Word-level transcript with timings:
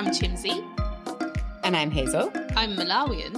I'm 0.00 0.14
Chimsy. 0.14 0.64
And 1.62 1.76
I'm 1.76 1.90
Hazel. 1.90 2.32
I'm 2.56 2.74
Malawian. 2.74 3.36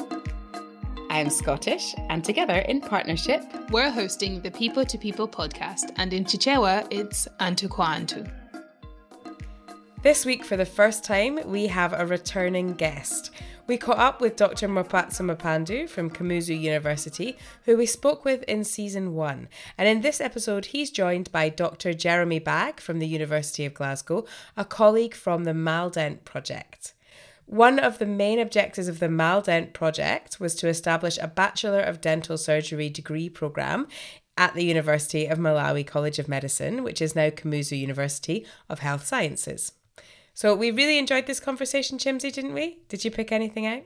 I'm 1.10 1.28
Scottish, 1.28 1.92
and 2.08 2.24
together 2.24 2.58
in 2.58 2.80
partnership, 2.80 3.42
we're 3.72 3.90
hosting 3.90 4.40
the 4.42 4.50
People 4.52 4.84
to 4.84 4.96
People 4.96 5.26
podcast, 5.26 5.90
and 5.96 6.12
in 6.12 6.24
Chichewa, 6.24 6.86
it's 6.88 7.26
Anthu 7.40 7.68
Kwa 7.68 7.86
Anthu. 7.86 8.30
This 10.04 10.24
week, 10.24 10.44
for 10.44 10.56
the 10.56 10.64
first 10.64 11.02
time, 11.02 11.40
we 11.46 11.66
have 11.66 11.94
a 11.94 12.06
returning 12.06 12.74
guest. 12.74 13.32
We 13.68 13.76
caught 13.76 13.98
up 13.98 14.20
with 14.20 14.34
Dr. 14.34 14.66
Mwapatsa 14.66 15.22
Mipando 15.22 15.88
from 15.88 16.10
Kamuzu 16.10 16.60
University, 16.60 17.38
who 17.64 17.76
we 17.76 17.86
spoke 17.86 18.24
with 18.24 18.42
in 18.44 18.64
season 18.64 19.14
one. 19.14 19.48
And 19.78 19.88
in 19.88 20.00
this 20.00 20.20
episode, 20.20 20.66
he's 20.66 20.90
joined 20.90 21.30
by 21.30 21.48
Dr. 21.48 21.94
Jeremy 21.94 22.40
Bagg 22.40 22.80
from 22.80 22.98
the 22.98 23.06
University 23.06 23.64
of 23.64 23.72
Glasgow, 23.72 24.24
a 24.56 24.64
colleague 24.64 25.14
from 25.14 25.44
the 25.44 25.52
MalDent 25.52 26.24
Project. 26.24 26.94
One 27.46 27.78
of 27.78 28.00
the 28.00 28.06
main 28.06 28.40
objectives 28.40 28.88
of 28.88 28.98
the 28.98 29.06
MalDent 29.06 29.72
project 29.74 30.40
was 30.40 30.56
to 30.56 30.68
establish 30.68 31.16
a 31.18 31.28
Bachelor 31.28 31.82
of 31.82 32.00
Dental 32.00 32.36
Surgery 32.36 32.88
degree 32.88 33.28
programme 33.28 33.86
at 34.36 34.54
the 34.54 34.64
University 34.64 35.26
of 35.26 35.38
Malawi 35.38 35.86
College 35.86 36.18
of 36.18 36.28
Medicine, 36.28 36.82
which 36.82 37.00
is 37.00 37.14
now 37.14 37.30
Kamuzu 37.30 37.78
University 37.78 38.44
of 38.68 38.80
Health 38.80 39.06
Sciences. 39.06 39.72
So 40.34 40.54
we 40.54 40.70
really 40.70 40.98
enjoyed 40.98 41.26
this 41.26 41.40
conversation, 41.40 41.98
Chimsy, 41.98 42.30
didn't 42.30 42.54
we? 42.54 42.80
Did 42.88 43.04
you 43.04 43.10
pick 43.10 43.32
anything 43.32 43.66
out? 43.66 43.82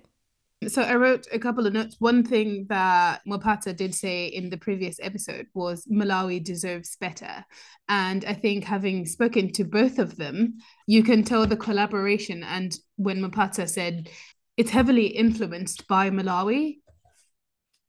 So 0.69 0.83
I 0.83 0.95
wrote 0.95 1.27
a 1.33 1.39
couple 1.39 1.67
of 1.67 1.75
notes. 1.75 1.97
One 1.99 2.25
thing 2.25 2.67
that 2.71 3.21
Mwapatsa 3.29 3.77
did 3.77 3.95
say 3.95 4.27
in 4.27 4.49
the 4.49 4.57
previous 4.57 4.99
episode 5.03 5.47
was 5.55 5.85
Malawi 5.87 6.43
deserves 6.43 6.97
better. 6.97 7.45
And 7.89 8.25
I 8.25 8.33
think 8.33 8.65
having 8.65 9.05
spoken 9.05 9.53
to 9.53 9.65
both 9.65 9.99
of 9.99 10.17
them, 10.17 10.55
you 10.87 11.03
can 11.03 11.25
tell 11.25 11.47
the 11.47 11.57
collaboration. 11.57 12.43
And 12.43 12.75
when 12.97 13.21
Mwapatsa 13.21 13.69
said 13.69 14.09
it's 14.57 14.71
heavily 14.71 15.09
influenced 15.09 15.87
by 15.89 16.11
Malawi, 16.11 16.79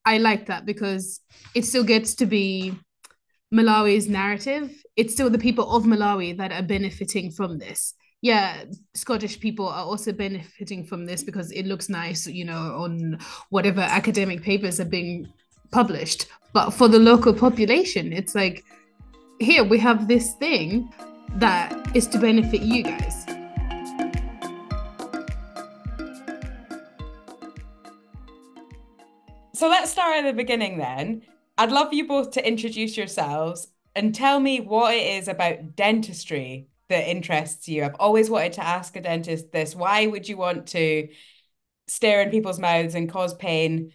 I 0.04 0.18
like 0.18 0.48
that 0.48 0.66
because 0.66 1.22
it 1.56 1.64
still 1.64 1.84
gets 1.84 2.16
to 2.16 2.26
be 2.26 2.78
Malawi's 3.54 4.10
narrative. 4.10 4.72
It's 4.98 5.14
still 5.14 5.30
the 5.30 5.38
people 5.38 5.74
of 5.74 5.84
Malawi 5.84 6.38
that 6.38 6.52
are 6.52 6.64
benefiting 6.64 7.32
from 7.32 7.60
this 7.60 7.94
yeah, 8.22 8.64
Scottish 8.96 9.40
people 9.40 9.68
are 9.68 9.84
also 9.86 10.12
benefiting 10.12 10.84
from 10.84 11.06
this 11.06 11.24
because 11.24 11.52
it 11.52 11.66
looks 11.66 11.88
nice, 11.88 12.26
you 12.26 12.46
know, 12.46 12.76
on 12.76 13.20
whatever 13.50 13.82
academic 13.82 14.42
papers 14.42 14.80
are 14.80 14.86
being 14.86 15.32
published. 15.72 16.28
But 16.54 16.72
for 16.72 16.88
the 16.88 16.98
local 16.98 17.34
population, 17.34 18.12
it's 18.12 18.34
like, 18.34 18.66
here 19.40 19.64
we 19.64 19.78
have 19.78 20.08
this 20.08 20.34
thing 20.36 20.92
that 21.36 21.96
is 21.96 22.08
to 22.08 22.18
benefit 22.18 22.62
you 22.62 22.84
guys. 22.84 23.26
So 29.54 29.70
let's 29.70 29.92
start 29.92 30.18
at 30.18 30.24
the 30.24 30.34
beginning 30.34 30.80
then. 30.80 31.24
I'd 31.60 31.72
love 31.72 31.94
you 31.94 32.08
both 32.08 32.32
to 32.32 32.48
introduce 32.48 32.98
yourselves 32.98 33.68
and 33.96 34.14
tell 34.14 34.40
me 34.40 34.60
what 34.60 34.94
it 34.94 35.04
is 35.04 35.28
about 35.28 35.76
dentistry 35.76 36.68
that 36.90 37.10
interests 37.10 37.68
you? 37.68 37.84
I've 37.84 37.96
always 38.00 38.30
wanted 38.30 38.54
to 38.54 38.66
ask 38.66 38.96
a 38.96 39.02
dentist 39.02 39.52
this. 39.52 39.76
Why 39.76 40.08
would 40.08 40.28
you 40.28 40.38
want 40.38 40.68
to 40.68 41.10
stare 41.88 42.22
in 42.22 42.30
people's 42.30 42.60
mouths 42.60 42.96
and 42.96 43.10
cause 43.10 43.34
pain 43.34 43.92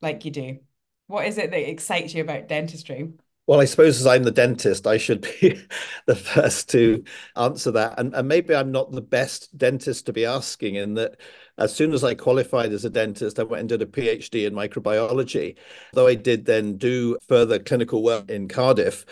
like 0.00 0.24
you 0.24 0.30
do? 0.30 0.58
What 1.06 1.26
is 1.26 1.38
it 1.38 1.50
that 1.50 1.70
excites 1.70 2.14
you 2.14 2.22
about 2.22 2.48
dentistry? 2.48 3.12
Well, 3.48 3.60
I 3.60 3.64
suppose 3.64 4.00
as 4.00 4.06
I'm 4.06 4.22
the 4.22 4.30
dentist, 4.30 4.86
I 4.86 4.98
should 4.98 5.22
be 5.22 5.60
the 6.06 6.14
first 6.14 6.70
to 6.70 7.02
answer 7.36 7.72
that. 7.72 7.98
And, 7.98 8.14
and 8.14 8.28
maybe 8.28 8.54
I'm 8.54 8.70
not 8.70 8.92
the 8.92 9.02
best 9.02 9.56
dentist 9.58 10.06
to 10.06 10.12
be 10.12 10.24
asking 10.24 10.76
in 10.76 10.94
that 10.94 11.16
as 11.58 11.74
soon 11.74 11.92
as 11.92 12.04
I 12.04 12.14
qualified 12.14 12.72
as 12.72 12.84
a 12.84 12.90
dentist, 12.90 13.38
I 13.38 13.42
went 13.42 13.60
and 13.60 13.68
did 13.68 13.82
a 13.82 13.86
PhD 13.86 14.46
in 14.46 14.54
microbiology. 14.54 15.56
Though 15.92 16.06
I 16.06 16.14
did 16.14 16.44
then 16.44 16.76
do 16.76 17.18
further 17.28 17.58
clinical 17.58 18.02
work 18.02 18.30
in 18.30 18.48
Cardiff, 18.48 19.04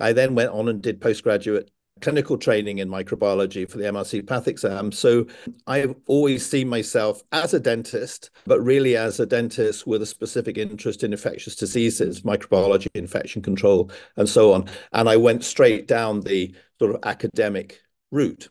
I 0.00 0.12
then 0.12 0.34
went 0.34 0.50
on 0.50 0.68
and 0.68 0.82
did 0.82 1.00
postgraduate 1.00 1.70
clinical 2.00 2.36
training 2.36 2.78
in 2.78 2.88
microbiology 2.88 3.68
for 3.68 3.78
the 3.78 3.84
MRCPath 3.84 4.46
exam. 4.46 4.92
So 4.92 5.26
I've 5.66 5.94
always 6.06 6.46
seen 6.46 6.68
myself 6.68 7.22
as 7.32 7.54
a 7.54 7.60
dentist, 7.60 8.30
but 8.44 8.60
really 8.60 8.96
as 8.96 9.18
a 9.18 9.26
dentist 9.26 9.86
with 9.86 10.02
a 10.02 10.06
specific 10.06 10.58
interest 10.58 11.02
in 11.02 11.12
infectious 11.12 11.56
diseases, 11.56 12.22
microbiology, 12.22 12.88
infection 12.94 13.40
control, 13.40 13.90
and 14.16 14.28
so 14.28 14.52
on. 14.52 14.68
And 14.92 15.08
I 15.08 15.16
went 15.16 15.44
straight 15.44 15.88
down 15.88 16.20
the 16.20 16.54
sort 16.78 16.94
of 16.94 17.00
academic 17.04 17.80
route. 18.10 18.48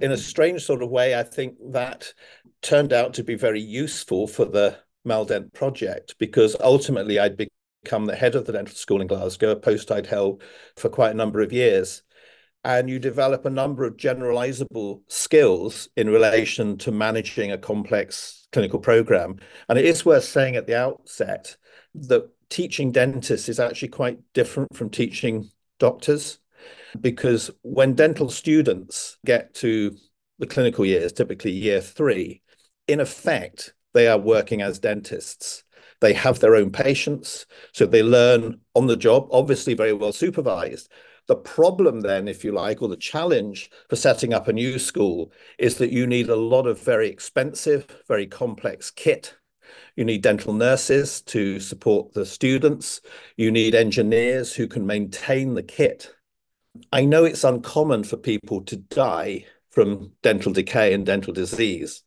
In 0.00 0.12
a 0.12 0.16
strange 0.16 0.64
sort 0.64 0.82
of 0.82 0.90
way, 0.90 1.18
I 1.18 1.22
think 1.24 1.56
that 1.72 2.12
turned 2.62 2.92
out 2.92 3.14
to 3.14 3.24
be 3.24 3.34
very 3.34 3.60
useful 3.60 4.26
for 4.26 4.44
the 4.44 4.78
MalDent 5.06 5.52
project 5.52 6.14
because 6.18 6.56
ultimately 6.60 7.18
I'd 7.18 7.36
become 7.36 8.06
the 8.06 8.16
head 8.16 8.34
of 8.34 8.46
the 8.46 8.52
dental 8.52 8.74
school 8.74 9.00
in 9.00 9.06
Glasgow, 9.06 9.50
a 9.50 9.56
post 9.56 9.90
I'd 9.90 10.06
held 10.06 10.42
for 10.76 10.88
quite 10.88 11.10
a 11.10 11.16
number 11.16 11.40
of 11.40 11.52
years 11.52 12.02
and 12.64 12.88
you 12.88 12.98
develop 12.98 13.44
a 13.44 13.50
number 13.50 13.84
of 13.84 13.96
generalizable 13.96 15.02
skills 15.08 15.88
in 15.96 16.08
relation 16.08 16.78
to 16.78 16.90
managing 16.90 17.52
a 17.52 17.58
complex 17.58 18.48
clinical 18.52 18.78
program. 18.78 19.36
And 19.68 19.78
it 19.78 19.84
is 19.84 20.04
worth 20.04 20.24
saying 20.24 20.56
at 20.56 20.66
the 20.66 20.78
outset 20.78 21.56
that 21.94 22.30
teaching 22.48 22.90
dentists 22.90 23.48
is 23.48 23.60
actually 23.60 23.88
quite 23.88 24.18
different 24.32 24.74
from 24.74 24.88
teaching 24.88 25.50
doctors 25.78 26.38
because 27.00 27.50
when 27.62 27.94
dental 27.94 28.30
students 28.30 29.18
get 29.26 29.54
to 29.54 29.94
the 30.38 30.46
clinical 30.46 30.86
years, 30.86 31.12
typically 31.12 31.50
year 31.50 31.80
three, 31.80 32.40
in 32.88 33.00
effect, 33.00 33.74
they 33.92 34.08
are 34.08 34.18
working 34.18 34.62
as 34.62 34.78
dentists. 34.78 35.64
They 36.00 36.12
have 36.14 36.40
their 36.40 36.56
own 36.56 36.70
patients, 36.70 37.46
so 37.72 37.86
they 37.86 38.02
learn 38.02 38.60
on 38.74 38.86
the 38.86 38.96
job, 38.96 39.28
obviously 39.30 39.74
very 39.74 39.92
well 39.92 40.12
supervised, 40.12 40.90
the 41.26 41.36
problem, 41.36 42.00
then, 42.00 42.28
if 42.28 42.44
you 42.44 42.52
like, 42.52 42.82
or 42.82 42.88
the 42.88 42.96
challenge 42.96 43.70
for 43.88 43.96
setting 43.96 44.34
up 44.34 44.48
a 44.48 44.52
new 44.52 44.78
school 44.78 45.32
is 45.58 45.76
that 45.78 45.92
you 45.92 46.06
need 46.06 46.28
a 46.28 46.36
lot 46.36 46.66
of 46.66 46.80
very 46.80 47.08
expensive, 47.08 47.86
very 48.06 48.26
complex 48.26 48.90
kit. 48.90 49.34
You 49.96 50.04
need 50.04 50.22
dental 50.22 50.52
nurses 50.52 51.22
to 51.22 51.60
support 51.60 52.12
the 52.12 52.26
students. 52.26 53.00
You 53.36 53.50
need 53.50 53.74
engineers 53.74 54.54
who 54.54 54.68
can 54.68 54.86
maintain 54.86 55.54
the 55.54 55.62
kit. 55.62 56.14
I 56.92 57.04
know 57.04 57.24
it's 57.24 57.44
uncommon 57.44 58.04
for 58.04 58.16
people 58.16 58.60
to 58.62 58.76
die 58.76 59.46
from 59.70 60.12
dental 60.22 60.52
decay 60.52 60.92
and 60.92 61.06
dental 61.06 61.32
disease, 61.32 62.02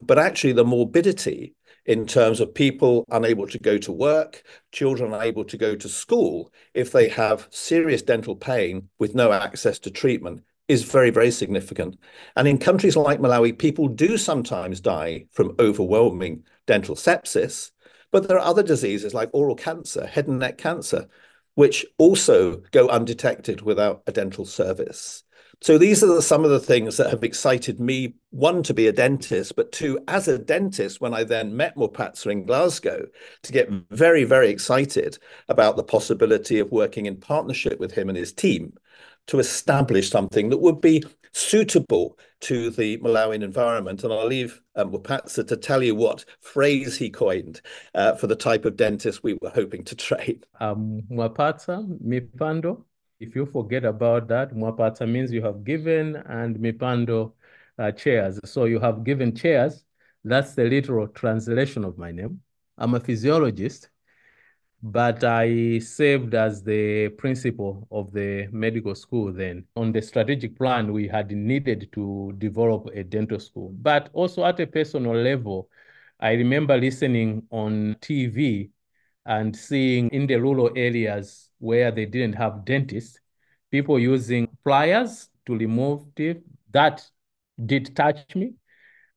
but 0.00 0.18
actually, 0.18 0.52
the 0.52 0.64
morbidity 0.64 1.54
in 1.86 2.06
terms 2.06 2.40
of 2.40 2.54
people 2.54 3.04
unable 3.10 3.46
to 3.48 3.58
go 3.58 3.78
to 3.78 3.92
work, 3.92 4.42
children 4.72 5.12
unable 5.12 5.44
to 5.44 5.56
go 5.56 5.74
to 5.74 5.88
school 5.88 6.52
if 6.74 6.92
they 6.92 7.08
have 7.08 7.48
serious 7.50 8.02
dental 8.02 8.36
pain 8.36 8.88
with 8.98 9.14
no 9.14 9.32
access 9.32 9.78
to 9.80 9.90
treatment 9.90 10.42
is 10.68 10.84
very, 10.84 11.10
very 11.10 11.32
significant. 11.32 11.98
And 12.36 12.46
in 12.46 12.58
countries 12.58 12.96
like 12.96 13.18
Malawi, 13.18 13.58
people 13.58 13.88
do 13.88 14.16
sometimes 14.16 14.80
die 14.80 15.26
from 15.32 15.56
overwhelming 15.58 16.44
dental 16.66 16.94
sepsis, 16.94 17.72
but 18.12 18.28
there 18.28 18.38
are 18.38 18.46
other 18.46 18.62
diseases 18.62 19.12
like 19.12 19.30
oral 19.32 19.56
cancer, 19.56 20.06
head 20.06 20.28
and 20.28 20.38
neck 20.38 20.58
cancer, 20.58 21.08
which 21.54 21.84
also 21.98 22.58
go 22.70 22.88
undetected 22.88 23.62
without 23.62 24.02
a 24.06 24.12
dental 24.12 24.44
service. 24.44 25.24
So 25.62 25.76
these 25.76 26.02
are 26.02 26.06
the, 26.06 26.22
some 26.22 26.44
of 26.44 26.50
the 26.50 26.60
things 26.60 26.96
that 26.96 27.10
have 27.10 27.22
excited 27.22 27.80
me, 27.80 28.14
one, 28.30 28.62
to 28.62 28.72
be 28.72 28.86
a 28.86 28.92
dentist, 28.92 29.56
but 29.56 29.72
two, 29.72 30.02
as 30.08 30.26
a 30.26 30.38
dentist, 30.38 31.02
when 31.02 31.12
I 31.12 31.22
then 31.22 31.54
met 31.54 31.76
Mwapatsa 31.76 32.32
in 32.32 32.46
Glasgow, 32.46 33.06
to 33.42 33.52
get 33.52 33.68
very, 33.90 34.24
very 34.24 34.48
excited 34.48 35.18
about 35.48 35.76
the 35.76 35.84
possibility 35.84 36.60
of 36.60 36.72
working 36.72 37.04
in 37.04 37.16
partnership 37.16 37.78
with 37.78 37.92
him 37.92 38.08
and 38.08 38.16
his 38.16 38.32
team 38.32 38.72
to 39.26 39.38
establish 39.38 40.10
something 40.10 40.48
that 40.48 40.58
would 40.58 40.80
be 40.80 41.04
suitable 41.32 42.18
to 42.40 42.70
the 42.70 42.96
Malawian 42.98 43.42
environment. 43.42 44.02
And 44.02 44.12
I'll 44.14 44.26
leave 44.26 44.62
um, 44.76 44.92
to 45.02 45.56
tell 45.56 45.82
you 45.82 45.94
what 45.94 46.24
phrase 46.40 46.96
he 46.96 47.10
coined 47.10 47.60
uh, 47.94 48.14
for 48.14 48.26
the 48.28 48.34
type 48.34 48.64
of 48.64 48.76
dentist 48.76 49.22
we 49.22 49.34
were 49.34 49.50
hoping 49.50 49.84
to 49.84 49.94
train. 49.94 50.42
Um, 50.58 51.02
Mwapatsa 51.10 52.00
Mipando 52.02 52.84
if 53.20 53.36
you 53.36 53.44
forget 53.46 53.84
about 53.84 54.28
that, 54.28 54.52
Mwapatsa 54.54 55.06
means 55.08 55.30
you 55.30 55.42
have 55.42 55.62
given 55.62 56.16
and 56.26 56.56
Mipando 56.58 57.32
uh, 57.78 57.92
chairs. 57.92 58.40
So 58.44 58.64
you 58.64 58.80
have 58.80 59.04
given 59.04 59.34
chairs. 59.36 59.84
That's 60.24 60.54
the 60.54 60.64
literal 60.64 61.06
translation 61.08 61.84
of 61.84 61.98
my 61.98 62.12
name. 62.12 62.40
I'm 62.78 62.94
a 62.94 63.00
physiologist, 63.00 63.90
but 64.82 65.22
I 65.22 65.78
served 65.80 66.34
as 66.34 66.62
the 66.62 67.10
principal 67.10 67.86
of 67.90 68.10
the 68.12 68.48
medical 68.52 68.94
school 68.94 69.32
then. 69.32 69.66
On 69.76 69.92
the 69.92 70.00
strategic 70.00 70.56
plan, 70.56 70.92
we 70.92 71.06
had 71.06 71.30
needed 71.30 71.90
to 71.92 72.32
develop 72.38 72.88
a 72.94 73.04
dental 73.04 73.38
school. 73.38 73.70
But 73.82 74.08
also 74.14 74.44
at 74.44 74.58
a 74.60 74.66
personal 74.66 75.14
level, 75.14 75.68
I 76.20 76.32
remember 76.32 76.76
listening 76.78 77.42
on 77.50 77.96
TV 78.00 78.70
and 79.26 79.54
seeing 79.54 80.08
in 80.08 80.26
the 80.26 80.36
rural 80.36 80.70
areas 80.74 81.49
where 81.60 81.92
they 81.92 82.06
didn't 82.06 82.34
have 82.34 82.64
dentists, 82.64 83.20
people 83.70 83.98
using 83.98 84.48
pliers 84.64 85.28
to 85.46 85.56
remove 85.56 86.02
teeth. 86.16 86.42
That 86.72 87.04
did 87.64 87.94
touch 87.94 88.34
me. 88.34 88.54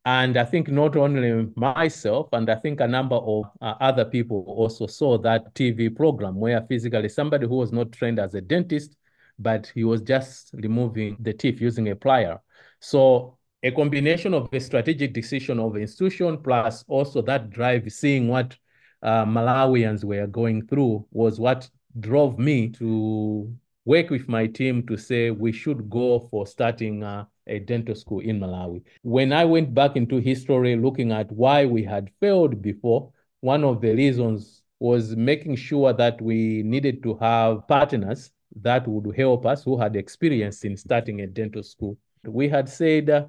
And 0.05 0.35
I 0.35 0.43
think 0.43 0.67
not 0.67 0.97
only 0.97 1.49
myself, 1.55 2.27
and 2.33 2.49
I 2.49 2.55
think 2.55 2.81
a 2.81 2.87
number 2.87 3.15
of 3.15 3.45
uh, 3.61 3.75
other 3.79 4.03
people 4.03 4.43
also 4.47 4.85
saw 4.85 5.17
that 5.19 5.55
TV 5.55 5.95
program 5.95 6.35
where 6.35 6.61
physically 6.67 7.07
somebody 7.07 7.47
who 7.47 7.55
was 7.55 7.71
not 7.71 7.93
trained 7.93 8.19
as 8.19 8.33
a 8.33 8.41
dentist, 8.41 8.97
but 9.39 9.71
he 9.73 9.85
was 9.85 10.01
just 10.01 10.51
removing 10.55 11.15
the 11.21 11.33
teeth 11.33 11.61
using 11.61 11.89
a 11.89 11.95
plier. 11.95 12.39
So 12.81 13.37
a 13.63 13.71
combination 13.71 14.33
of 14.33 14.49
a 14.53 14.59
strategic 14.59 15.13
decision 15.13 15.57
of 15.57 15.77
institution 15.77 16.37
plus 16.37 16.83
also 16.89 17.21
that 17.21 17.49
drive, 17.49 17.89
seeing 17.89 18.27
what 18.27 18.57
uh, 19.01 19.25
Malawians 19.25 20.03
were 20.03 20.27
going 20.27 20.67
through 20.67 21.05
was 21.11 21.39
what 21.39 21.69
drove 21.99 22.39
me 22.39 22.69
to 22.69 23.53
work 23.85 24.09
with 24.09 24.27
my 24.27 24.47
team 24.47 24.85
to 24.87 24.97
say 24.97 25.31
we 25.31 25.51
should 25.51 25.89
go 25.89 26.19
for 26.31 26.47
starting 26.47 27.03
uh, 27.03 27.25
a 27.47 27.59
dental 27.59 27.95
school 27.95 28.19
in 28.19 28.39
Malawi. 28.39 28.81
When 29.01 29.33
I 29.33 29.45
went 29.45 29.73
back 29.73 29.95
into 29.95 30.17
history 30.17 30.75
looking 30.75 31.11
at 31.11 31.31
why 31.31 31.65
we 31.65 31.83
had 31.83 32.09
failed 32.19 32.61
before, 32.61 33.11
one 33.41 33.63
of 33.63 33.81
the 33.81 33.93
reasons 33.93 34.63
was 34.79 35.15
making 35.15 35.55
sure 35.55 35.93
that 35.93 36.21
we 36.21 36.63
needed 36.63 37.03
to 37.03 37.15
have 37.15 37.67
partners 37.67 38.31
that 38.61 38.87
would 38.87 39.15
help 39.15 39.45
us 39.45 39.63
who 39.63 39.77
had 39.77 39.95
experience 39.95 40.63
in 40.63 40.77
starting 40.77 41.21
a 41.21 41.27
dental 41.27 41.63
school. 41.63 41.97
We 42.25 42.47
had 42.47 42.69
said 42.69 43.09
uh, 43.09 43.25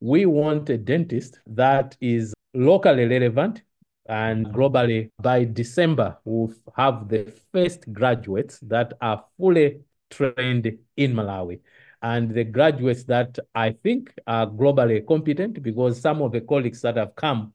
we 0.00 0.26
want 0.26 0.70
a 0.70 0.78
dentist 0.78 1.40
that 1.46 1.96
is 2.00 2.32
locally 2.54 3.06
relevant 3.06 3.62
and 4.08 4.46
globally 4.46 5.10
by 5.20 5.44
December 5.44 6.16
we'll 6.24 6.52
have 6.76 7.08
the 7.08 7.32
first 7.52 7.92
graduates 7.92 8.58
that 8.60 8.94
are 9.00 9.24
fully 9.38 9.80
trained 10.10 10.78
in 10.96 11.14
Malawi. 11.14 11.60
And 12.00 12.32
the 12.32 12.44
graduates 12.44 13.04
that 13.04 13.38
I 13.54 13.72
think 13.72 14.14
are 14.26 14.46
globally 14.46 15.06
competent 15.06 15.62
because 15.62 16.00
some 16.00 16.22
of 16.22 16.32
the 16.32 16.40
colleagues 16.40 16.80
that 16.82 16.96
have 16.96 17.14
come 17.16 17.52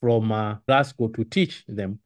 from 0.00 0.30
uh, 0.30 0.56
Glasgow 0.66 1.08
to 1.08 1.24
teach 1.24 1.64
them, 1.66 1.98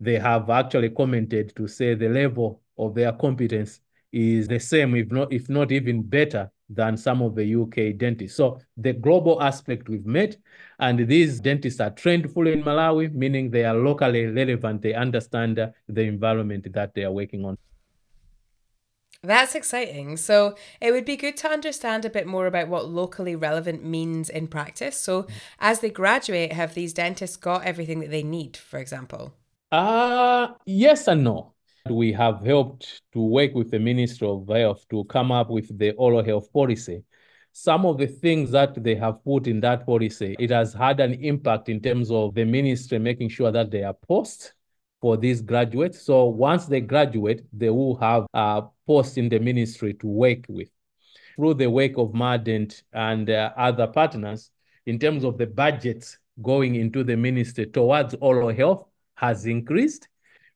they 0.00 0.18
have 0.18 0.50
actually 0.50 0.90
commented 0.90 1.54
to 1.56 1.68
say 1.68 1.94
the 1.94 2.08
level 2.08 2.62
of 2.78 2.94
their 2.94 3.12
competence 3.12 3.80
is 4.12 4.48
the 4.48 4.58
same, 4.60 4.94
if 4.94 5.10
not, 5.10 5.32
if 5.32 5.48
not 5.48 5.72
even 5.72 6.02
better 6.02 6.50
than 6.68 6.96
some 6.96 7.22
of 7.22 7.34
the 7.34 7.44
UK 7.44 7.92
dentists. 7.92 8.36
So 8.36 8.58
the 8.76 8.92
global 8.92 9.42
aspect 9.42 9.88
we've 9.88 10.06
met, 10.06 10.36
and 10.78 11.06
these 11.06 11.40
dentists 11.40 11.80
are 11.80 11.90
trained 11.90 12.32
fully 12.32 12.52
in 12.52 12.62
Malawi, 12.62 13.12
meaning 13.12 13.50
they 13.50 13.64
are 13.64 13.74
locally 13.76 14.26
relevant. 14.26 14.82
They 14.82 14.94
understand 14.94 15.56
the 15.56 16.02
environment 16.02 16.72
that 16.72 16.94
they 16.94 17.04
are 17.04 17.12
working 17.12 17.44
on. 17.44 17.56
That's 19.22 19.54
exciting. 19.54 20.16
So 20.16 20.56
it 20.80 20.92
would 20.92 21.04
be 21.04 21.16
good 21.16 21.36
to 21.38 21.48
understand 21.48 22.04
a 22.04 22.10
bit 22.10 22.26
more 22.26 22.46
about 22.46 22.68
what 22.68 22.88
locally 22.88 23.34
relevant 23.34 23.84
means 23.84 24.30
in 24.30 24.46
practice. 24.46 24.96
So 24.96 25.26
as 25.58 25.80
they 25.80 25.90
graduate, 25.90 26.52
have 26.52 26.74
these 26.74 26.92
dentists 26.92 27.36
got 27.36 27.64
everything 27.64 28.00
that 28.00 28.10
they 28.10 28.22
need, 28.22 28.56
for 28.56 28.78
example? 28.78 29.34
Uh 29.70 30.54
yes 30.64 31.08
and 31.08 31.24
no. 31.24 31.54
We 31.90 32.12
have 32.12 32.44
helped 32.44 33.02
to 33.12 33.20
work 33.20 33.54
with 33.54 33.70
the 33.70 33.78
Ministry 33.78 34.28
of 34.28 34.48
Health 34.48 34.86
to 34.90 35.04
come 35.04 35.32
up 35.32 35.50
with 35.50 35.76
the 35.78 35.92
oral 35.92 36.24
health 36.24 36.52
policy. 36.52 37.02
Some 37.52 37.86
of 37.86 37.98
the 37.98 38.06
things 38.06 38.50
that 38.50 38.82
they 38.82 38.94
have 38.96 39.24
put 39.24 39.46
in 39.46 39.60
that 39.60 39.86
policy, 39.86 40.36
it 40.38 40.50
has 40.50 40.74
had 40.74 41.00
an 41.00 41.14
impact 41.14 41.68
in 41.68 41.80
terms 41.80 42.10
of 42.10 42.34
the 42.34 42.44
ministry 42.44 42.98
making 42.98 43.30
sure 43.30 43.50
that 43.50 43.70
they 43.70 43.82
are 43.82 43.94
post 43.94 44.52
for 45.00 45.16
these 45.16 45.40
graduates. 45.40 46.02
So 46.02 46.26
once 46.26 46.66
they 46.66 46.80
graduate, 46.80 47.42
they 47.52 47.70
will 47.70 47.96
have 47.96 48.26
a 48.34 48.64
post 48.86 49.16
in 49.16 49.28
the 49.28 49.38
ministry 49.38 49.94
to 49.94 50.06
work 50.06 50.44
with. 50.48 50.68
Through 51.36 51.54
the 51.54 51.70
work 51.70 51.92
of 51.96 52.12
MalDent 52.12 52.82
and 52.92 53.30
uh, 53.30 53.52
other 53.56 53.86
partners, 53.86 54.50
in 54.84 54.98
terms 54.98 55.24
of 55.24 55.38
the 55.38 55.46
budgets 55.46 56.18
going 56.42 56.74
into 56.74 57.04
the 57.04 57.16
ministry 57.16 57.66
towards 57.66 58.14
oral 58.20 58.52
health 58.52 58.86
has 59.14 59.46
increased 59.46 60.08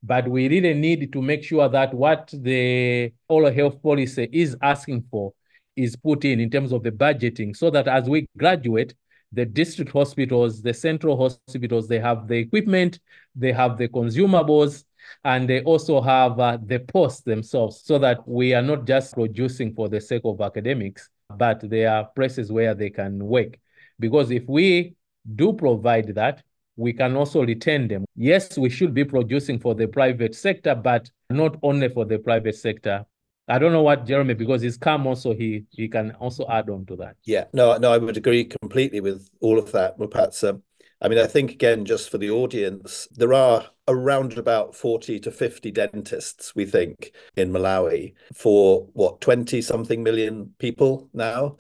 but 0.02 0.26
we 0.28 0.48
really 0.48 0.74
need 0.74 1.12
to 1.12 1.20
make 1.20 1.42
sure 1.42 1.68
that 1.68 1.92
what 1.92 2.32
the 2.32 3.12
oral 3.28 3.52
health 3.52 3.82
policy 3.82 4.28
is 4.32 4.56
asking 4.62 5.04
for 5.10 5.32
is 5.76 5.96
put 5.96 6.24
in 6.24 6.40
in 6.40 6.50
terms 6.50 6.72
of 6.72 6.82
the 6.82 6.90
budgeting 6.90 7.56
so 7.56 7.70
that 7.70 7.86
as 7.86 8.08
we 8.08 8.26
graduate, 8.36 8.94
the 9.32 9.44
district 9.46 9.92
hospitals, 9.92 10.60
the 10.62 10.74
central 10.74 11.16
hospitals, 11.16 11.86
they 11.86 12.00
have 12.00 12.26
the 12.26 12.36
equipment, 12.36 12.98
they 13.36 13.52
have 13.52 13.78
the 13.78 13.88
consumables, 13.88 14.84
and 15.24 15.48
they 15.48 15.62
also 15.62 16.00
have 16.00 16.38
uh, 16.40 16.58
the 16.66 16.80
posts 16.80 17.22
themselves 17.22 17.82
so 17.84 17.98
that 17.98 18.26
we 18.26 18.54
are 18.54 18.62
not 18.62 18.86
just 18.86 19.14
producing 19.14 19.72
for 19.74 19.88
the 19.88 20.00
sake 20.00 20.22
of 20.24 20.40
academics, 20.40 21.08
but 21.36 21.60
there 21.68 21.92
are 21.92 22.08
places 22.16 22.50
where 22.50 22.74
they 22.74 22.90
can 22.90 23.24
work. 23.24 23.56
Because 23.98 24.30
if 24.30 24.44
we 24.48 24.94
do 25.36 25.52
provide 25.52 26.14
that, 26.14 26.42
we 26.76 26.92
can 26.92 27.16
also 27.16 27.44
retain 27.44 27.88
them. 27.88 28.04
Yes, 28.16 28.56
we 28.56 28.70
should 28.70 28.94
be 28.94 29.04
producing 29.04 29.58
for 29.58 29.74
the 29.74 29.86
private 29.86 30.34
sector, 30.34 30.74
but 30.74 31.10
not 31.28 31.56
only 31.62 31.88
for 31.88 32.04
the 32.04 32.18
private 32.18 32.54
sector. 32.54 33.04
I 33.48 33.58
don't 33.58 33.72
know 33.72 33.82
what 33.82 34.06
Jeremy, 34.06 34.34
because 34.34 34.62
he's 34.62 34.76
come 34.76 35.06
also, 35.06 35.34
he 35.34 35.64
he 35.70 35.88
can 35.88 36.12
also 36.12 36.46
add 36.48 36.70
on 36.70 36.86
to 36.86 36.96
that. 36.96 37.16
Yeah, 37.24 37.44
no, 37.52 37.76
no, 37.78 37.92
I 37.92 37.98
would 37.98 38.16
agree 38.16 38.44
completely 38.44 39.00
with 39.00 39.28
all 39.40 39.58
of 39.58 39.72
that, 39.72 39.98
Mwapatsa. 39.98 40.62
I 41.02 41.08
mean, 41.08 41.18
I 41.18 41.26
think 41.26 41.52
again, 41.52 41.86
just 41.86 42.10
for 42.10 42.18
the 42.18 42.30
audience, 42.30 43.08
there 43.10 43.32
are 43.32 43.64
around 43.88 44.36
about 44.36 44.76
40 44.76 45.18
to 45.20 45.30
50 45.30 45.70
dentists, 45.70 46.54
we 46.54 46.66
think, 46.66 47.12
in 47.36 47.50
Malawi 47.50 48.12
for 48.34 48.86
what, 48.92 49.20
20 49.22 49.62
something 49.62 50.02
million 50.02 50.54
people 50.58 51.08
now. 51.14 51.56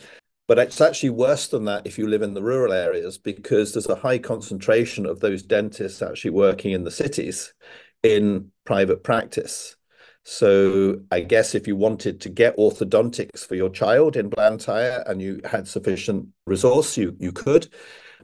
But 0.50 0.58
it's 0.58 0.80
actually 0.80 1.10
worse 1.10 1.46
than 1.46 1.66
that 1.66 1.86
if 1.86 1.96
you 1.96 2.08
live 2.08 2.22
in 2.22 2.34
the 2.34 2.42
rural 2.42 2.72
areas 2.72 3.18
because 3.18 3.72
there's 3.72 3.88
a 3.88 3.94
high 3.94 4.18
concentration 4.18 5.06
of 5.06 5.20
those 5.20 5.44
dentists 5.44 6.02
actually 6.02 6.32
working 6.32 6.72
in 6.72 6.82
the 6.82 6.90
cities 6.90 7.54
in 8.02 8.50
private 8.64 9.04
practice. 9.04 9.76
So 10.24 11.02
I 11.12 11.20
guess 11.20 11.54
if 11.54 11.68
you 11.68 11.76
wanted 11.76 12.20
to 12.22 12.28
get 12.30 12.56
orthodontics 12.56 13.46
for 13.46 13.54
your 13.54 13.70
child 13.70 14.16
in 14.16 14.28
Blantyre 14.28 15.04
and 15.06 15.22
you 15.22 15.40
had 15.44 15.68
sufficient 15.68 16.26
resource, 16.48 16.96
you 16.96 17.14
you 17.20 17.30
could 17.30 17.68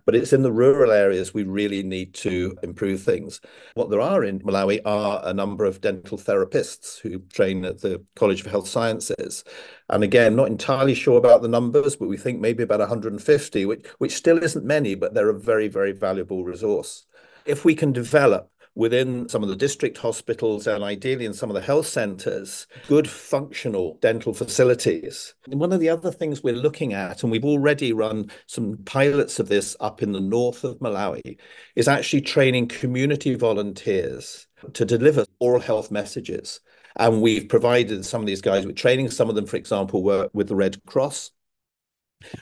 but 0.07 0.15
it's 0.15 0.33
in 0.33 0.43
the 0.43 0.53
rural 0.53 0.93
areas 0.93 1.35
we 1.35 1.43
really 1.43 1.83
need 1.83 2.15
to 2.15 2.57
improve 2.63 3.03
things. 3.03 3.41
What 3.75 3.91
there 3.91 4.01
are 4.01 4.25
in 4.25 4.39
Malawi 4.41 4.81
are 4.87 5.21
a 5.25 5.35
number 5.35 5.65
of 5.65 5.81
dental 5.81 6.17
therapists 6.17 7.01
who 7.01 7.19
train 7.19 7.65
at 7.65 7.83
the 7.83 8.03
College 8.15 8.41
of 8.41 8.47
Health 8.47 8.69
Sciences. 8.69 9.45
And 9.91 10.05
again, 10.05 10.37
not 10.37 10.49
entirely 10.49 10.95
sure 10.95 11.19
about 11.19 11.43
the 11.43 11.49
numbers, 11.49 11.97
but 11.97 12.09
we 12.09 12.17
think 12.17 12.41
maybe 12.41 12.63
about 12.63 12.81
150, 12.81 13.67
which, 13.67 13.85
which 13.99 14.15
still 14.15 14.43
isn't 14.43 14.65
many, 14.65 14.95
but 14.95 15.13
they're 15.13 15.29
a 15.29 15.39
very, 15.39 15.69
very 15.69 15.93
valuable 15.93 16.45
resource. 16.45 17.05
If 17.45 17.65
we 17.65 17.75
can 17.75 17.93
develop 17.93 18.51
within 18.77 19.27
some 19.27 19.43
of 19.43 19.49
the 19.49 19.57
district 19.57 19.97
hospitals 19.97 20.67
and 20.67 20.85
ideally 20.85 21.25
in 21.25 21.33
some 21.33 21.49
of 21.51 21.55
the 21.55 21.63
health 21.63 21.87
centres, 21.87 22.67
good 22.89 23.09
functional 23.09 23.99
dental 24.03 24.35
facilities. 24.35 25.35
And 25.51 25.59
one 25.59 25.73
of 25.73 25.81
the 25.81 25.89
other 25.89 26.13
things 26.13 26.43
we're 26.43 26.55
looking 26.55 26.93
at, 26.93 27.23
and 27.23 27.33
we've 27.33 27.45
already 27.45 27.95
run 27.95 28.31
some 28.47 28.77
pilots 28.85 29.41
of 29.41 29.49
this 29.49 29.75
up 29.81 30.03
in 30.03 30.13
the 30.13 30.21
north 30.21 30.63
of 30.63 30.79
Malawi, 30.79 31.39
is 31.75 31.89
actually 31.89 32.21
training 32.21 32.69
community 32.69 33.35
volunteers 33.35 34.47
to 34.75 34.85
deliver 34.85 35.25
oral 35.41 35.61
health 35.61 35.91
messages. 35.91 36.61
And 36.97 37.23
we've 37.23 37.49
provided 37.49 38.05
some 38.05 38.21
of 38.21 38.27
these 38.27 38.43
guys 38.43 38.67
with 38.67 38.77
training. 38.77 39.11
Some 39.11 39.31
of 39.31 39.35
them, 39.37 39.47
for 39.47 39.57
example, 39.57 40.03
work 40.03 40.31
with 40.35 40.49
the 40.49 40.57
Red 40.57 40.85
Cross. 40.85 41.31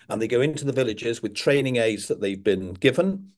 And 0.09 0.21
they 0.21 0.29
go 0.29 0.41
into 0.41 0.65
the 0.65 0.73
villages 0.73 1.23
with 1.23 1.35
training 1.35 1.77
aids 1.77 2.09
that 2.09 2.21
they've 2.21 2.43
been 2.43 2.75
given 2.75 3.33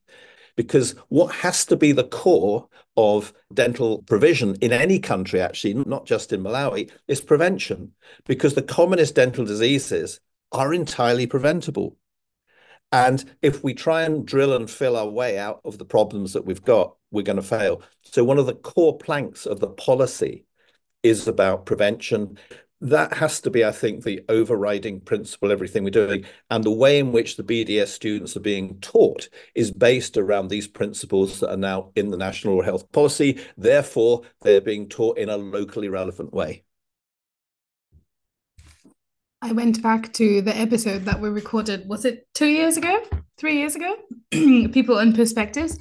because 0.56 0.94
what 1.08 1.34
has 1.34 1.64
to 1.66 1.76
be 1.76 1.92
the 1.92 2.04
core 2.04 2.68
of 2.96 3.32
dental 3.52 4.02
provision 4.02 4.56
in 4.56 4.72
any 4.72 4.98
country, 4.98 5.40
actually, 5.40 5.74
not 5.74 6.06
just 6.06 6.32
in 6.32 6.42
Malawi, 6.42 6.90
is 7.08 7.20
prevention, 7.20 7.92
because 8.26 8.54
the 8.54 8.62
commonest 8.62 9.14
dental 9.14 9.44
diseases 9.44 10.20
are 10.52 10.72
entirely 10.72 11.26
preventable. 11.26 11.96
And 12.92 13.24
if 13.42 13.62
we 13.62 13.74
try 13.74 14.02
and 14.02 14.26
drill 14.26 14.54
and 14.54 14.70
fill 14.70 14.96
our 14.96 15.08
way 15.08 15.38
out 15.38 15.60
of 15.64 15.76
the 15.76 15.84
problems 15.84 16.32
that 16.32 16.46
we've 16.46 16.62
got, 16.62 16.96
we're 17.10 17.22
going 17.22 17.36
to 17.36 17.42
fail. 17.42 17.82
So, 18.02 18.24
one 18.24 18.38
of 18.38 18.46
the 18.46 18.54
core 18.54 18.96
planks 18.96 19.44
of 19.44 19.60
the 19.60 19.68
policy 19.68 20.46
is 21.02 21.28
about 21.28 21.66
prevention 21.66 22.38
that 22.80 23.14
has 23.14 23.40
to 23.40 23.50
be, 23.50 23.64
I 23.64 23.72
think, 23.72 24.04
the 24.04 24.22
overriding 24.28 25.00
principle, 25.00 25.50
everything 25.50 25.84
we're 25.84 25.90
doing. 25.90 26.24
And 26.50 26.62
the 26.62 26.70
way 26.70 26.98
in 26.98 27.12
which 27.12 27.36
the 27.36 27.42
BDS 27.42 27.88
students 27.88 28.36
are 28.36 28.40
being 28.40 28.78
taught 28.80 29.28
is 29.54 29.70
based 29.70 30.16
around 30.16 30.48
these 30.48 30.68
principles 30.68 31.40
that 31.40 31.50
are 31.50 31.56
now 31.56 31.90
in 31.96 32.10
the 32.10 32.16
national 32.16 32.62
health 32.62 32.90
policy. 32.92 33.40
Therefore, 33.56 34.22
they're 34.42 34.60
being 34.60 34.88
taught 34.88 35.18
in 35.18 35.28
a 35.28 35.36
locally 35.36 35.88
relevant 35.88 36.32
way. 36.34 36.64
I 39.42 39.52
went 39.52 39.82
back 39.82 40.12
to 40.14 40.42
the 40.42 40.56
episode 40.56 41.04
that 41.04 41.20
we 41.20 41.28
recorded, 41.28 41.88
was 41.88 42.04
it 42.04 42.26
two 42.34 42.48
years 42.48 42.76
ago? 42.76 43.02
Three 43.38 43.58
years 43.58 43.76
ago? 43.76 43.94
People 44.30 44.98
and 44.98 45.14
Perspectives. 45.14 45.78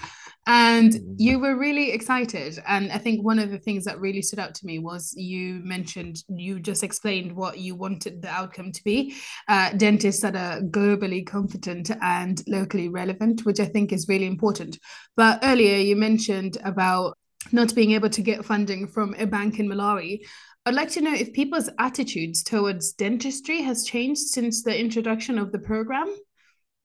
And 0.47 0.93
mm. 0.93 1.15
you 1.17 1.39
were 1.39 1.57
really 1.57 1.91
excited. 1.91 2.59
And 2.67 2.91
I 2.91 2.97
think 2.97 3.23
one 3.23 3.39
of 3.39 3.51
the 3.51 3.57
things 3.57 3.85
that 3.85 3.99
really 3.99 4.21
stood 4.21 4.39
out 4.39 4.55
to 4.55 4.65
me 4.65 4.79
was 4.79 5.13
you 5.15 5.61
mentioned, 5.63 6.23
you 6.29 6.59
just 6.59 6.83
explained 6.83 7.35
what 7.35 7.59
you 7.59 7.75
wanted 7.75 8.21
the 8.21 8.29
outcome 8.29 8.71
to 8.71 8.83
be 8.83 9.15
uh, 9.47 9.71
dentists 9.73 10.21
that 10.21 10.35
are 10.35 10.61
globally 10.61 11.25
competent 11.25 11.91
and 12.01 12.41
locally 12.47 12.89
relevant, 12.89 13.45
which 13.45 13.59
I 13.59 13.65
think 13.65 13.91
is 13.91 14.07
really 14.07 14.27
important. 14.27 14.77
But 15.15 15.39
earlier 15.43 15.77
you 15.77 15.95
mentioned 15.95 16.57
about 16.63 17.17
not 17.51 17.75
being 17.75 17.91
able 17.91 18.09
to 18.09 18.21
get 18.21 18.45
funding 18.45 18.87
from 18.87 19.15
a 19.15 19.27
bank 19.27 19.59
in 19.59 19.67
Malawi. 19.67 20.19
I'd 20.65 20.73
like 20.73 20.89
to 20.91 21.01
know 21.01 21.13
if 21.13 21.31
people's 21.33 21.69
attitudes 21.77 22.41
towards 22.41 22.93
dentistry 22.93 23.61
has 23.61 23.85
changed 23.85 24.21
since 24.21 24.63
the 24.63 24.77
introduction 24.77 25.37
of 25.37 25.51
the 25.51 25.59
program. 25.59 26.07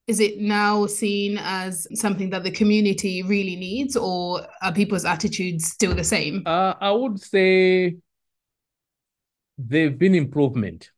Is 0.06 0.18
it 0.18 0.40
now 0.40 0.86
seen 0.86 1.38
as 1.40 1.86
something 1.94 2.30
that 2.30 2.42
the 2.42 2.50
community 2.50 3.22
really 3.22 3.54
needs, 3.54 3.96
or 3.96 4.46
are 4.62 4.72
people's 4.72 5.04
attitudes 5.04 5.66
still 5.66 5.94
the 5.94 6.02
same? 6.04 6.42
Uh, 6.46 6.74
I 6.80 6.90
would 6.90 7.20
say 7.20 7.96
there've 9.56 9.98
been 9.98 10.14
improvement, 10.14 10.90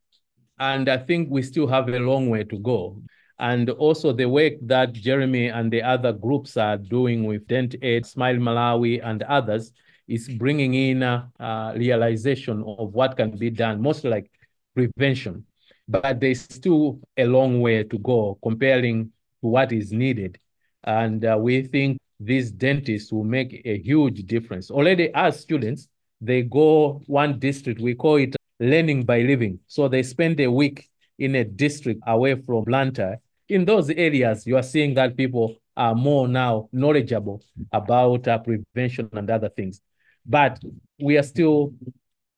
and 0.58 0.88
I 0.88 0.96
think 0.96 1.28
we 1.30 1.42
still 1.42 1.66
have 1.66 1.88
a 1.88 1.98
long 1.98 2.30
way 2.30 2.44
to 2.44 2.58
go. 2.58 3.02
And 3.38 3.68
also 3.70 4.12
the 4.12 4.28
work 4.28 4.54
that 4.62 4.92
Jeremy 4.92 5.48
and 5.48 5.70
the 5.70 5.82
other 5.82 6.12
groups 6.12 6.56
are 6.56 6.78
doing 6.78 7.24
with 7.24 7.46
Dentaid, 7.48 8.06
Smile 8.06 8.36
Malawi, 8.36 9.04
and 9.04 9.22
others 9.24 9.72
is 10.06 10.28
bringing 10.28 10.74
in 10.74 11.02
a, 11.02 11.30
a 11.40 11.74
realization 11.76 12.62
of 12.66 12.94
what 12.94 13.16
can 13.16 13.36
be 13.36 13.50
done, 13.50 13.82
mostly 13.82 14.10
like 14.10 14.30
prevention. 14.74 15.44
But 15.92 16.20
there's 16.20 16.40
still 16.40 17.00
a 17.16 17.26
long 17.26 17.60
way 17.60 17.84
to 17.84 17.98
go 17.98 18.38
comparing 18.42 19.12
to 19.42 19.46
what 19.46 19.72
is 19.72 19.92
needed. 19.92 20.38
And 20.84 21.24
uh, 21.24 21.36
we 21.38 21.62
think 21.64 21.98
these 22.18 22.50
dentists 22.50 23.12
will 23.12 23.24
make 23.24 23.60
a 23.64 23.78
huge 23.78 24.24
difference. 24.24 24.70
Already 24.70 25.12
as 25.14 25.38
students, 25.40 25.88
they 26.20 26.42
go 26.42 27.02
one 27.06 27.38
district, 27.38 27.80
we 27.80 27.94
call 27.94 28.16
it 28.16 28.34
learning 28.58 29.04
by 29.04 29.20
living. 29.20 29.58
So 29.66 29.88
they 29.88 30.02
spend 30.02 30.40
a 30.40 30.50
week 30.50 30.88
in 31.18 31.34
a 31.34 31.44
district 31.44 32.00
away 32.06 32.40
from 32.40 32.64
Blantyre. 32.64 33.20
In 33.48 33.64
those 33.64 33.90
areas, 33.90 34.46
you 34.46 34.56
are 34.56 34.62
seeing 34.62 34.94
that 34.94 35.16
people 35.16 35.56
are 35.76 35.94
more 35.94 36.26
now 36.26 36.68
knowledgeable 36.72 37.42
about 37.72 38.26
uh, 38.28 38.38
prevention 38.38 39.10
and 39.12 39.28
other 39.30 39.48
things. 39.50 39.80
But 40.24 40.58
we 41.00 41.18
are 41.18 41.22
still 41.22 41.74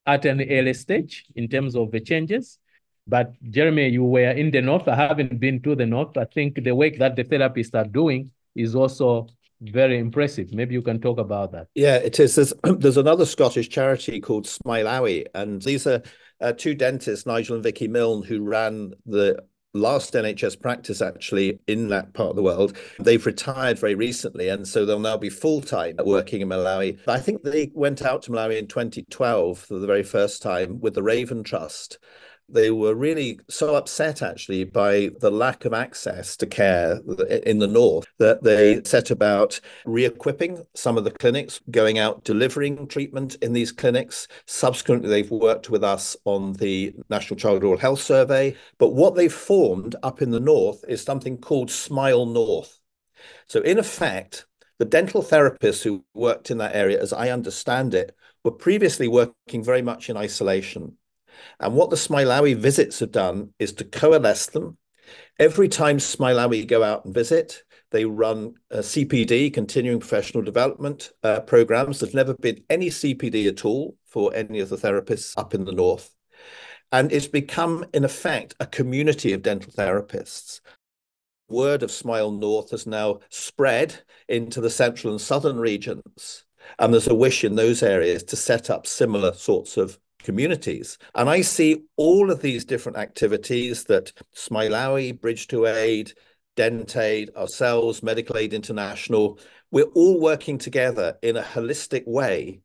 at 0.06 0.24
an 0.24 0.40
early 0.50 0.74
stage 0.74 1.26
in 1.36 1.48
terms 1.48 1.76
of 1.76 1.90
the 1.90 2.00
changes. 2.00 2.58
But 3.06 3.34
Jeremy, 3.50 3.88
you 3.88 4.04
were 4.04 4.30
in 4.30 4.50
the 4.50 4.62
north. 4.62 4.88
I 4.88 4.96
haven't 4.96 5.38
been 5.38 5.60
to 5.62 5.74
the 5.74 5.86
north. 5.86 6.16
I 6.16 6.24
think 6.24 6.62
the 6.62 6.74
work 6.74 6.96
that 6.98 7.16
the 7.16 7.24
therapists 7.24 7.74
are 7.74 7.88
doing 7.88 8.30
is 8.54 8.74
also 8.74 9.28
very 9.60 9.98
impressive. 9.98 10.52
Maybe 10.52 10.74
you 10.74 10.82
can 10.82 11.00
talk 11.00 11.18
about 11.18 11.52
that. 11.52 11.68
Yeah, 11.74 11.96
it 11.96 12.18
is. 12.20 12.34
There's, 12.34 12.52
there's 12.62 12.96
another 12.96 13.26
Scottish 13.26 13.68
charity 13.68 14.20
called 14.20 14.46
Smileawi, 14.46 15.26
and 15.34 15.60
these 15.62 15.86
are 15.86 16.02
uh, 16.40 16.52
two 16.52 16.74
dentists, 16.74 17.26
Nigel 17.26 17.56
and 17.56 17.62
Vicky 17.62 17.88
Milne, 17.88 18.22
who 18.22 18.42
ran 18.42 18.94
the 19.06 19.42
last 19.74 20.14
NHS 20.14 20.60
practice 20.60 21.02
actually 21.02 21.58
in 21.66 21.88
that 21.88 22.14
part 22.14 22.30
of 22.30 22.36
the 22.36 22.42
world. 22.42 22.76
They've 23.00 23.24
retired 23.24 23.78
very 23.78 23.96
recently, 23.96 24.48
and 24.48 24.66
so 24.66 24.86
they'll 24.86 25.00
now 25.00 25.16
be 25.16 25.30
full 25.30 25.60
time 25.60 25.96
working 26.04 26.40
in 26.40 26.48
Malawi. 26.48 26.98
I 27.08 27.18
think 27.18 27.42
they 27.42 27.70
went 27.74 28.02
out 28.02 28.22
to 28.22 28.30
Malawi 28.30 28.58
in 28.58 28.68
2012 28.68 29.58
for 29.58 29.78
the 29.78 29.86
very 29.86 30.04
first 30.04 30.42
time 30.42 30.80
with 30.80 30.94
the 30.94 31.02
Raven 31.02 31.42
Trust. 31.42 31.98
They 32.48 32.70
were 32.70 32.94
really 32.94 33.40
so 33.48 33.74
upset 33.74 34.20
actually 34.20 34.64
by 34.64 35.10
the 35.20 35.30
lack 35.30 35.64
of 35.64 35.72
access 35.72 36.36
to 36.36 36.46
care 36.46 37.00
in 37.46 37.58
the 37.58 37.66
north 37.66 38.06
that 38.18 38.42
they 38.42 38.82
set 38.84 39.10
about 39.10 39.60
re 39.86 40.04
equipping 40.04 40.64
some 40.74 40.98
of 40.98 41.04
the 41.04 41.10
clinics, 41.10 41.60
going 41.70 41.98
out 41.98 42.22
delivering 42.24 42.86
treatment 42.86 43.36
in 43.36 43.54
these 43.54 43.72
clinics. 43.72 44.28
Subsequently, 44.46 45.08
they've 45.08 45.30
worked 45.30 45.70
with 45.70 45.82
us 45.82 46.16
on 46.24 46.52
the 46.54 46.94
National 47.08 47.38
Child 47.38 47.64
Oral 47.64 47.78
Health 47.78 48.02
Survey. 48.02 48.54
But 48.78 48.92
what 48.92 49.14
they've 49.14 49.32
formed 49.32 49.96
up 50.02 50.20
in 50.20 50.30
the 50.30 50.40
north 50.40 50.84
is 50.86 51.02
something 51.02 51.38
called 51.38 51.70
Smile 51.70 52.26
North. 52.26 52.78
So, 53.46 53.60
in 53.60 53.78
effect, 53.78 54.46
the 54.78 54.84
dental 54.84 55.22
therapists 55.22 55.82
who 55.82 56.04
worked 56.14 56.50
in 56.50 56.58
that 56.58 56.74
area, 56.74 57.00
as 57.00 57.12
I 57.12 57.30
understand 57.30 57.94
it, 57.94 58.14
were 58.44 58.50
previously 58.50 59.08
working 59.08 59.64
very 59.64 59.82
much 59.82 60.10
in 60.10 60.16
isolation. 60.16 60.98
And 61.60 61.74
what 61.74 61.90
the 61.90 61.96
Smileawi 61.96 62.56
visits 62.56 63.00
have 63.00 63.12
done 63.12 63.54
is 63.58 63.72
to 63.74 63.84
coalesce 63.84 64.46
them. 64.46 64.78
Every 65.38 65.68
time 65.68 65.98
Smileawi 65.98 66.66
go 66.66 66.82
out 66.82 67.04
and 67.04 67.14
visit, 67.14 67.62
they 67.90 68.04
run 68.04 68.54
CPD, 68.72 69.54
continuing 69.54 70.00
professional 70.00 70.42
development 70.42 71.12
uh, 71.22 71.40
programs. 71.40 72.00
There's 72.00 72.14
never 72.14 72.34
been 72.34 72.64
any 72.68 72.90
CPD 72.90 73.48
at 73.48 73.64
all 73.64 73.96
for 74.06 74.34
any 74.34 74.60
of 74.60 74.68
the 74.68 74.76
therapists 74.76 75.34
up 75.36 75.54
in 75.54 75.64
the 75.64 75.72
north. 75.72 76.14
And 76.90 77.12
it's 77.12 77.26
become, 77.26 77.84
in 77.92 78.04
effect, 78.04 78.54
a 78.60 78.66
community 78.66 79.32
of 79.32 79.42
dental 79.42 79.72
therapists. 79.72 80.60
Word 81.48 81.82
of 81.82 81.90
Smile 81.90 82.30
North 82.30 82.70
has 82.70 82.86
now 82.86 83.20
spread 83.30 84.02
into 84.28 84.60
the 84.60 84.70
central 84.70 85.12
and 85.12 85.20
southern 85.20 85.58
regions. 85.58 86.44
And 86.78 86.92
there's 86.92 87.08
a 87.08 87.14
wish 87.14 87.44
in 87.44 87.56
those 87.56 87.82
areas 87.82 88.22
to 88.24 88.36
set 88.36 88.70
up 88.70 88.86
similar 88.86 89.34
sorts 89.34 89.76
of 89.76 89.98
communities. 90.24 90.98
And 91.14 91.30
I 91.30 91.42
see 91.42 91.84
all 91.96 92.32
of 92.32 92.42
these 92.42 92.64
different 92.64 92.98
activities 92.98 93.84
that 93.84 94.12
Smileawi, 94.34 95.20
Bridge 95.20 95.46
to 95.48 95.66
Aid, 95.66 96.12
Dentaid, 96.56 97.34
ourselves, 97.36 98.02
Medical 98.02 98.36
Aid 98.36 98.52
International, 98.52 99.38
we're 99.70 99.84
all 99.94 100.20
working 100.20 100.58
together 100.58 101.16
in 101.22 101.36
a 101.36 101.42
holistic 101.42 102.06
way 102.06 102.60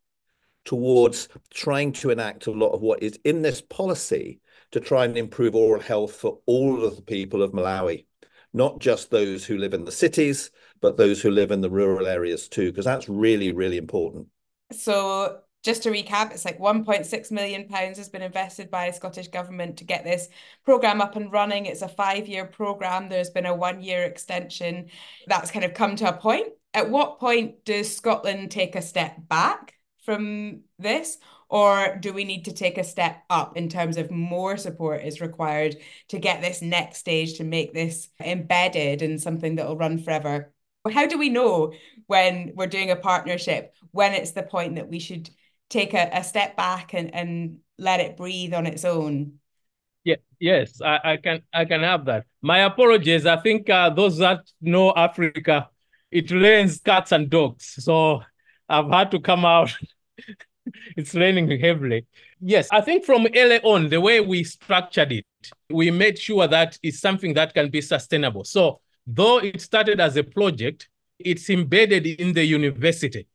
towards 0.66 1.30
trying 1.52 1.92
to 1.92 2.10
enact 2.10 2.48
a 2.48 2.52
lot 2.52 2.72
of 2.72 2.82
what 2.82 3.02
is 3.02 3.20
in 3.24 3.42
this 3.42 3.62
policy 3.62 4.40
to 4.72 4.80
try 4.80 5.06
and 5.06 5.18
improve 5.18 5.56
oral 5.56 5.82
health 5.82 6.16
for 6.16 6.40
all 6.46 6.84
of 6.84 6.96
the 6.96 7.02
people 7.02 7.42
of 7.42 7.52
Malawi, 7.52 8.06
not 8.54 8.80
just 8.80 9.10
those 9.10 9.46
who 9.46 9.58
live 9.58 9.74
in 9.74 9.86
the 9.86 9.92
cities, 9.92 10.52
but 10.82 10.98
those 10.98 11.22
who 11.22 11.32
live 11.32 11.52
in 11.52 11.62
the 11.62 11.70
rural 11.70 12.08
areas 12.08 12.48
too, 12.48 12.72
because 12.72 12.86
that's 12.86 13.10
really, 13.10 13.52
really 13.52 13.78
important. 13.78 14.28
So 14.72 15.40
just 15.64 15.84
to 15.84 15.92
recap, 15.92 16.32
it's 16.32 16.46
like 16.46 16.60
1.6 16.60 17.32
million 17.32 17.68
pounds 17.68 17.98
has 17.98 18.10
been 18.10 18.22
invested 18.22 18.72
by 18.72 18.88
the 18.88 18.96
Scottish 18.96 19.28
Government 19.28 19.78
to 19.78 19.84
get 19.84 20.04
this 20.04 20.30
programme 20.64 21.02
up 21.02 21.16
and 21.16 21.32
running. 21.32 21.66
It's 21.66 21.82
a 21.82 21.90
five-year 21.90 22.46
programme. 22.46 23.10
There's 23.10 23.30
been 23.30 23.46
a 23.46 23.56
one-year 23.56 24.04
extension. 24.04 24.90
That's 25.28 25.52
kind 25.52 25.66
of 25.66 25.74
come 25.74 25.96
to 25.98 26.10
a 26.10 26.14
point. 26.14 26.48
At 26.74 26.90
what 26.90 27.20
point 27.20 27.66
does 27.66 27.94
Scotland 27.94 28.52
take 28.52 28.76
a 28.76 28.82
step 28.82 29.16
back 29.28 29.74
from 30.06 30.62
this? 30.78 31.18
Or 31.50 31.98
do 32.00 32.14
we 32.14 32.26
need 32.26 32.46
to 32.46 32.54
take 32.54 32.78
a 32.78 32.84
step 32.84 33.24
up 33.30 33.58
in 33.58 33.70
terms 33.70 33.98
of 33.98 34.12
more 34.12 34.56
support 34.56 35.04
is 35.04 35.20
required 35.20 35.78
to 36.10 36.20
get 36.20 36.42
this 36.42 36.62
next 36.62 37.00
stage 37.00 37.38
to 37.38 37.44
make 37.44 37.74
this 37.74 38.08
embedded 38.24 39.02
in 39.02 39.18
something 39.18 39.56
that 39.56 39.68
will 39.68 39.76
run 39.76 39.98
forever? 39.98 40.54
How 40.90 41.08
do 41.08 41.18
we 41.18 41.30
know 41.30 41.74
when 42.08 42.54
we're 42.56 42.68
doing 42.68 42.92
a 42.92 42.96
partnership 42.96 43.76
when 43.92 44.14
it's 44.14 44.32
the 44.32 44.44
point 44.44 44.76
that 44.76 44.88
we 44.88 45.00
should 45.00 45.30
take 45.70 45.94
a, 45.94 46.10
a 46.14 46.24
step 46.24 46.58
back 46.58 46.94
and, 46.94 47.14
and 47.14 47.60
let 47.78 48.00
it 48.00 48.18
breathe 48.18 48.54
on 48.54 48.66
its 48.66 48.84
own. 48.84 49.40
Yeah, 50.04 50.16
yes, 50.40 50.82
I, 50.82 51.00
I 51.04 51.18
can 51.18 51.42
I 51.54 51.66
can 51.66 51.82
have 51.82 52.06
that. 52.06 52.26
My 52.42 52.60
apologies. 52.60 53.26
I 53.26 53.38
think 53.38 53.70
uh, 53.70 53.90
those 53.90 54.18
that 54.18 54.40
know 54.62 54.94
Africa, 54.96 55.70
it 56.12 56.32
rains 56.32 56.80
cats 56.80 57.12
and 57.12 57.30
dogs. 57.30 57.76
So 57.84 58.22
I've 58.68 58.90
had 58.90 59.12
to 59.12 59.20
come 59.20 59.46
out. 59.46 59.76
it's 60.98 61.14
raining 61.14 61.60
heavily. 61.60 62.06
Yes, 62.40 62.70
I 62.72 62.82
think 62.82 63.04
from 63.04 63.28
early 63.36 63.60
on, 63.62 63.90
the 63.90 64.00
way 64.00 64.22
we 64.22 64.44
structured 64.44 65.12
it, 65.12 65.26
we 65.70 65.92
made 65.92 66.18
sure 66.18 66.48
that 66.48 66.78
it's 66.82 67.00
something 67.00 67.34
that 67.34 67.54
can 67.54 67.70
be 67.70 67.82
sustainable. 67.82 68.46
So 68.46 68.80
though 69.06 69.40
it 69.40 69.62
started 69.62 70.00
as 70.00 70.16
a 70.16 70.24
project, 70.24 70.90
it's 71.20 71.50
embedded 71.50 72.08
in 72.08 72.34
the 72.34 72.46
university. 72.46 73.28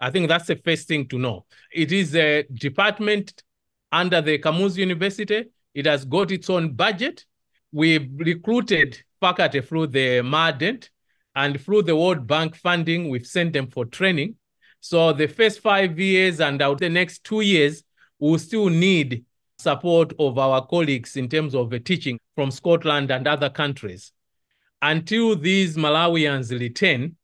I 0.00 0.10
think 0.10 0.28
that's 0.28 0.46
the 0.46 0.56
first 0.56 0.88
thing 0.88 1.08
to 1.08 1.18
know. 1.18 1.44
It 1.72 1.92
is 1.92 2.14
a 2.14 2.44
department 2.52 3.42
under 3.90 4.20
the 4.20 4.38
Kamuzu 4.38 4.76
University. 4.78 5.46
It 5.74 5.86
has 5.86 6.04
got 6.04 6.30
its 6.30 6.48
own 6.50 6.74
budget. 6.74 7.24
We've 7.72 8.08
recruited 8.14 8.98
faculty 9.20 9.60
through 9.60 9.88
the 9.88 10.20
MalDent 10.20 10.88
and 11.34 11.60
through 11.60 11.82
the 11.82 11.94
World 11.94 12.26
Bank 12.26 12.56
funding, 12.56 13.08
we've 13.08 13.26
sent 13.26 13.52
them 13.52 13.68
for 13.68 13.84
training. 13.84 14.34
So 14.80 15.12
the 15.12 15.28
first 15.28 15.60
five 15.60 15.98
years 15.98 16.40
and 16.40 16.60
out 16.60 16.78
the 16.78 16.88
next 16.88 17.22
two 17.22 17.42
years, 17.42 17.84
we'll 18.18 18.40
still 18.40 18.68
need 18.68 19.24
support 19.58 20.12
of 20.18 20.36
our 20.38 20.66
colleagues 20.66 21.16
in 21.16 21.28
terms 21.28 21.54
of 21.54 21.70
the 21.70 21.78
teaching 21.80 22.18
from 22.34 22.50
Scotland 22.50 23.12
and 23.12 23.26
other 23.28 23.50
countries. 23.50 24.12
Until 24.82 25.36
these 25.36 25.76
Malawians 25.76 26.50
return, 26.50 27.16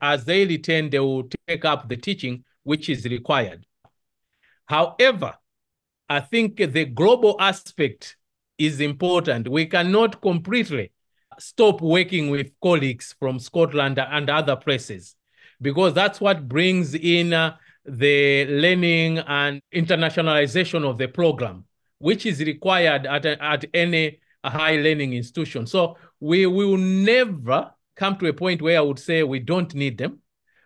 as 0.00 0.24
they 0.24 0.46
return, 0.46 0.90
they 0.90 0.98
will 1.00 1.28
take 1.46 1.64
up 1.64 1.88
the 1.88 1.96
teaching 1.96 2.44
which 2.62 2.88
is 2.88 3.04
required. 3.04 3.66
However, 4.66 5.34
I 6.08 6.20
think 6.20 6.56
the 6.56 6.84
global 6.84 7.36
aspect 7.40 8.16
is 8.58 8.80
important. 8.80 9.48
We 9.48 9.66
cannot 9.66 10.20
completely 10.20 10.92
stop 11.38 11.80
working 11.80 12.30
with 12.30 12.52
colleagues 12.62 13.14
from 13.18 13.38
Scotland 13.38 13.98
and 13.98 14.28
other 14.30 14.56
places. 14.56 15.16
because 15.60 15.94
that's 15.94 16.20
what 16.20 16.48
brings 16.48 16.94
in 16.94 17.32
uh, 17.32 17.56
the 17.84 18.46
learning 18.46 19.18
and 19.18 19.60
internationalization 19.74 20.84
of 20.84 20.98
the 20.98 21.08
program, 21.08 21.64
which 21.98 22.26
is 22.26 22.40
required 22.40 23.06
at, 23.06 23.26
a, 23.26 23.42
at 23.42 23.64
any 23.74 24.20
high 24.44 24.76
learning 24.76 25.12
institution. 25.14 25.66
So 25.66 25.96
we 26.18 26.46
will 26.46 26.76
never 26.76 27.72
come 28.00 28.16
to 28.16 28.26
a 28.26 28.32
point 28.32 28.62
where 28.62 28.78
I 28.78 28.80
would 28.80 28.98
say 28.98 29.22
we 29.22 29.40
don't 29.40 29.74
need 29.74 29.98
them, 29.98 30.20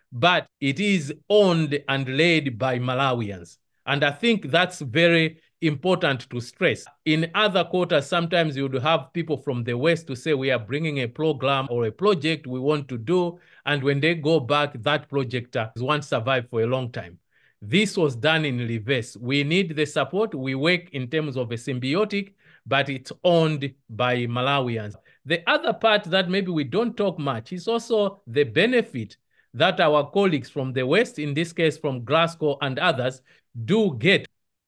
but 0.09 0.47
it 0.61 0.79
is 0.79 1.13
owned 1.29 1.77
and 1.89 2.17
led 2.17 2.57
by 2.57 2.79
Malawians. 2.79 3.57
And 3.85 4.05
I 4.05 4.11
think 4.11 4.49
that's 4.49 4.79
very 4.79 5.41
important 5.59 6.29
to 6.29 6.39
stress. 6.39 6.85
In 7.03 7.29
other 7.35 7.65
quarters, 7.65 8.07
sometimes 8.07 8.55
you 8.55 8.63
would 8.63 8.81
have 8.81 9.11
people 9.11 9.35
from 9.35 9.65
the 9.65 9.73
West 9.73 10.07
to 10.07 10.15
say, 10.15 10.33
we 10.33 10.49
are 10.49 10.59
bringing 10.59 10.99
a 10.99 11.07
program 11.07 11.67
or 11.69 11.85
a 11.85 11.91
project 11.91 12.47
we 12.47 12.59
want 12.59 12.87
to 12.87 12.97
do. 12.97 13.37
And 13.65 13.83
when 13.83 13.99
they 13.99 14.15
go 14.15 14.39
back, 14.39 14.81
that 14.83 15.09
project 15.09 15.57
won't 15.75 16.05
survive 16.05 16.49
for 16.49 16.61
a 16.61 16.67
long 16.67 16.89
time. 16.89 17.19
This 17.61 17.97
was 17.97 18.15
done 18.15 18.45
in 18.45 18.59
reverse. 18.59 19.17
We 19.17 19.43
need 19.43 19.75
the 19.75 19.85
support. 19.85 20.33
We 20.33 20.55
work 20.55 20.89
in 20.91 21.09
terms 21.09 21.35
of 21.35 21.51
a 21.51 21.55
symbiotic, 21.55 22.33
but 22.65 22.87
it's 22.89 23.11
owned 23.25 23.73
by 23.89 24.25
Malawians. 24.25 24.95
The 25.25 25.47
other 25.49 25.73
part 25.73 26.03
that 26.05 26.29
maybe 26.29 26.51
we 26.51 26.63
don't 26.63 26.95
talk 26.95 27.17
much 27.17 27.51
is 27.51 27.67
also 27.67 28.21
the 28.27 28.43
benefit 28.43 29.17
that 29.53 29.79
our 29.79 30.09
colleagues 30.11 30.49
from 30.49 30.73
the 30.73 30.85
West, 30.85 31.17
in 31.17 31.33
this 31.33 31.53
case 31.53 31.77
from 31.77 32.03
Glasgow 32.03 32.57
and 32.61 32.77
others, 32.77 33.21
do 33.63 33.95
get 33.97 34.27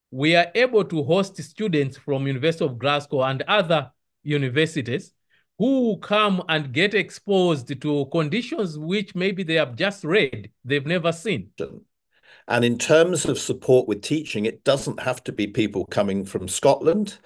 we 0.10 0.36
are 0.36 0.48
able 0.56 0.86
to 0.86 1.04
host 1.04 1.36
students 1.44 1.98
from 1.98 2.28
University 2.28 2.64
of 2.64 2.80
Glasgow 2.80 3.24
and 3.24 3.42
other 3.44 3.92
universities 4.24 5.12
who 5.58 5.98
come 5.98 6.44
and 6.50 6.72
get 6.72 6.94
exposed 6.94 7.82
to 7.82 8.06
conditions 8.12 8.78
which 8.78 9.16
maybe 9.16 9.44
they 9.44 9.56
have 9.56 9.76
just 9.76 10.04
read, 10.04 10.52
they've 10.64 10.86
never 10.86 11.12
seen. 11.12 11.50
And 12.48 12.64
in 12.64 12.78
terms 12.78 13.26
of 13.26 13.38
support 13.38 13.88
with 13.88 14.02
teaching, 14.02 14.46
it 14.46 14.64
doesn't 14.64 15.02
have 15.02 15.24
to 15.26 15.32
be 15.32 15.48
people 15.48 15.86
coming 15.86 16.24
from 16.24 16.48
Scotland. 16.48 17.18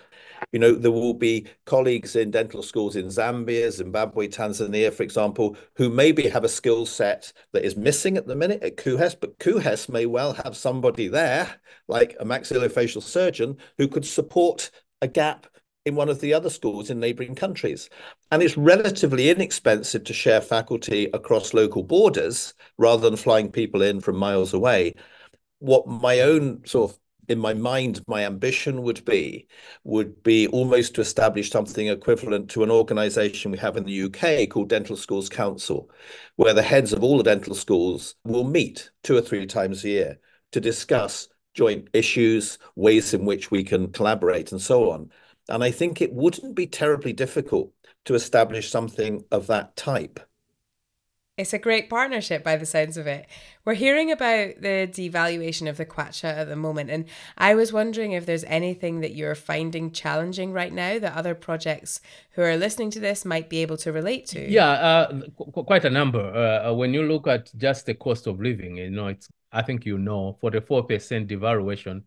You 0.52 0.60
know, 0.60 0.74
there 0.74 0.92
will 0.92 1.14
be 1.14 1.48
colleagues 1.66 2.16
in 2.16 2.32
dental 2.32 2.64
schools 2.64 2.96
in 2.96 3.08
Zambia, 3.08 3.72
Zimbabwe, 3.72 4.28
Tanzania, 4.28 4.94
for 4.94 5.04
example, 5.04 5.56
who 5.76 5.90
maybe 5.90 6.28
have 6.28 6.44
a 6.44 6.50
skill 6.50 6.86
set 6.86 7.32
that 7.54 7.66
is 7.66 7.76
missing 7.76 8.18
at 8.18 8.28
the 8.28 8.36
minute 8.36 8.64
at 8.64 8.78
KUHES, 8.78 9.16
but 9.20 9.38
KUHES 9.40 9.90
may 9.90 10.06
well 10.06 10.34
have 10.34 10.56
somebody 10.56 11.08
there, 11.08 11.48
like 11.88 12.16
a 12.20 12.26
maxillofacial 12.26 13.02
surgeon, 13.02 13.58
who 13.78 13.88
could 13.88 14.06
support 14.06 14.72
a 15.02 15.08
gap 15.08 15.48
in 15.86 15.96
one 15.96 16.10
of 16.10 16.22
the 16.22 16.34
other 16.34 16.50
schools 16.50 16.90
in 16.90 17.00
neighboring 17.00 17.36
countries. 17.36 17.90
And 18.32 18.44
it's 18.44 18.58
relatively 18.58 19.30
inexpensive 19.30 20.04
to 20.06 20.14
share 20.14 20.42
faculty 20.42 21.10
across 21.14 21.54
local 21.54 21.84
borders 21.84 22.54
rather 22.78 23.10
than 23.10 23.18
flying 23.18 23.52
people 23.52 23.82
in 23.82 24.00
from 24.00 24.18
miles 24.18 24.54
away. 24.54 24.96
What 25.60 25.88
my 25.88 26.22
own 26.22 26.66
sort 26.66 26.92
of 26.92 27.00
in 27.32 27.40
my 27.40 27.54
mind, 27.54 28.02
my 28.08 28.26
ambition 28.26 28.82
would 28.84 29.04
be 29.06 29.48
would 29.84 30.22
be 30.24 30.48
almost 30.48 30.94
to 30.96 31.02
establish 31.02 31.50
something 31.50 31.88
equivalent 31.88 32.50
to 32.52 32.64
an 32.64 32.72
organization 32.72 33.52
we 33.52 33.58
have 33.58 33.78
in 33.78 33.86
the 33.86 34.04
UK 34.04 34.50
called 34.50 34.70
Dental 34.70 34.98
Schools 34.98 35.30
Council, 35.30 35.90
where 36.36 36.54
the 36.54 36.62
heads 36.62 36.94
of 36.94 37.04
all 37.04 37.18
the 37.18 37.24
dental 37.24 37.56
schools 37.56 38.16
will 38.26 38.44
meet 38.44 38.92
two 39.04 39.16
or 39.18 39.22
three 39.22 39.46
times 39.46 39.84
a 39.84 39.90
year 39.90 40.20
to 40.52 40.62
discuss 40.62 41.28
joint 41.54 41.88
issues, 41.94 42.58
ways 42.76 43.14
in 43.14 43.26
which 43.26 43.52
we 43.52 43.64
can 43.64 43.92
collaborate, 43.92 44.52
and 44.52 44.62
so 44.62 44.92
on. 44.92 45.10
And 45.50 45.64
I 45.64 45.72
think 45.72 46.02
it 46.02 46.14
wouldn't 46.14 46.56
be 46.56 46.68
terribly 46.68 47.14
difficult 47.14 47.74
to 48.06 48.16
establish 48.16 48.70
something 48.70 49.24
of 49.32 49.48
that 49.48 49.76
type. 49.76 50.20
It's 51.42 51.54
a 51.54 51.60
great 51.60 51.90
partnership 51.90 52.44
by 52.44 52.56
the 52.56 52.68
sounds 52.68 52.98
of 52.98 53.08
it. 53.08 53.26
We're 53.66 53.74
hearing 53.74 54.12
about 54.12 54.62
the 54.62 54.88
devaluation 54.88 55.68
of 55.68 55.78
the 55.78 55.88
kwacha 55.88 56.26
at 56.26 56.48
the 56.48 56.56
moment, 56.56 56.92
and 56.92 57.06
I 57.36 57.56
was 57.56 57.74
wondering 57.74 58.12
if 58.12 58.28
there's 58.28 58.44
anything 58.44 59.02
that 59.02 59.16
you're 59.16 59.34
finding 59.34 59.92
challenging 59.92 60.54
right 60.54 60.72
now 60.72 61.00
that 61.00 61.18
other 61.18 61.34
projects 61.34 62.00
who 62.34 62.44
are 62.44 62.56
listening 62.56 62.92
to 62.92 63.00
this 63.00 63.26
might 63.26 63.50
be 63.50 63.58
able 63.64 63.78
to 63.78 63.92
relate 63.92 64.28
to. 64.28 64.40
Yeah, 64.40 64.70
uh, 64.70 65.22
qu- 65.36 65.64
quite 65.64 65.84
a 65.84 65.90
number. 65.90 66.22
Uh, 66.22 66.70
uh, 66.70 66.74
when 66.76 66.94
you 66.94 67.02
look 67.02 67.28
at 67.28 67.52
just 67.58 67.88
the 67.88 67.96
cost 67.96 68.28
of 68.28 68.40
living, 68.40 68.77
you 68.77 68.92
know, 68.92 69.08
it's 69.08 69.27
I 69.51 69.64
think 69.64 69.84
you 69.84 69.98
know, 69.98 70.38
for 70.40 70.51
the 70.51 70.62
four 70.62 70.84
percent 70.84 71.27
devaluation 71.27 72.04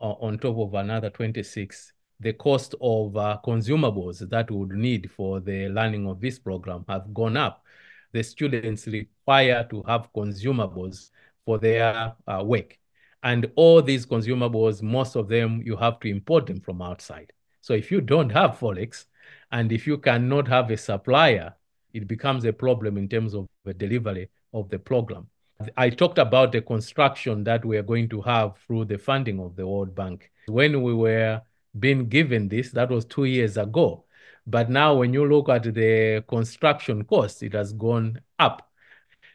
uh, 0.00 0.12
on 0.12 0.38
top 0.38 0.56
of 0.58 0.74
another 0.74 1.10
twenty 1.10 1.42
six 1.42 1.92
the 2.20 2.34
cost 2.34 2.74
of 2.82 3.16
uh, 3.16 3.38
consumables 3.42 4.28
that 4.28 4.50
we 4.50 4.56
would 4.58 4.72
need 4.72 5.10
for 5.10 5.40
the 5.40 5.68
learning 5.70 6.06
of 6.06 6.20
this 6.20 6.38
program 6.38 6.84
have 6.86 7.12
gone 7.14 7.36
up 7.36 7.64
the 8.12 8.22
students 8.22 8.86
require 8.86 9.66
to 9.70 9.82
have 9.86 10.12
consumables 10.14 11.10
for 11.44 11.58
their 11.58 12.14
uh, 12.26 12.42
work. 12.44 12.78
And 13.22 13.50
all 13.54 13.82
these 13.82 14.06
consumables, 14.06 14.82
most 14.82 15.16
of 15.16 15.28
them, 15.28 15.62
you 15.64 15.76
have 15.76 16.00
to 16.00 16.08
import 16.08 16.46
them 16.46 16.60
from 16.60 16.80
outside. 16.80 17.32
So 17.60 17.74
if 17.74 17.90
you 17.90 18.00
don't 18.00 18.30
have 18.30 18.58
Forex, 18.58 19.04
and 19.52 19.72
if 19.72 19.86
you 19.86 19.98
cannot 19.98 20.48
have 20.48 20.70
a 20.70 20.76
supplier, 20.76 21.54
it 21.92 22.06
becomes 22.06 22.44
a 22.44 22.52
problem 22.52 22.96
in 22.96 23.08
terms 23.08 23.34
of 23.34 23.46
the 23.64 23.74
delivery 23.74 24.30
of 24.54 24.68
the 24.70 24.78
program. 24.78 25.28
I 25.76 25.90
talked 25.90 26.18
about 26.18 26.52
the 26.52 26.62
construction 26.62 27.44
that 27.44 27.64
we 27.64 27.76
are 27.76 27.82
going 27.82 28.08
to 28.10 28.22
have 28.22 28.56
through 28.66 28.86
the 28.86 28.96
funding 28.96 29.40
of 29.40 29.56
the 29.56 29.66
World 29.66 29.94
Bank. 29.94 30.30
When 30.46 30.82
we 30.82 30.94
were 30.94 31.42
being 31.78 32.08
given 32.08 32.48
this, 32.48 32.70
that 32.70 32.90
was 32.90 33.04
two 33.04 33.24
years 33.24 33.56
ago. 33.56 34.04
But 34.46 34.70
now, 34.70 34.94
when 34.94 35.12
you 35.12 35.26
look 35.26 35.48
at 35.48 35.62
the 35.62 36.24
construction 36.26 37.04
cost, 37.04 37.42
it 37.42 37.52
has 37.52 37.72
gone 37.72 38.20
up. 38.38 38.70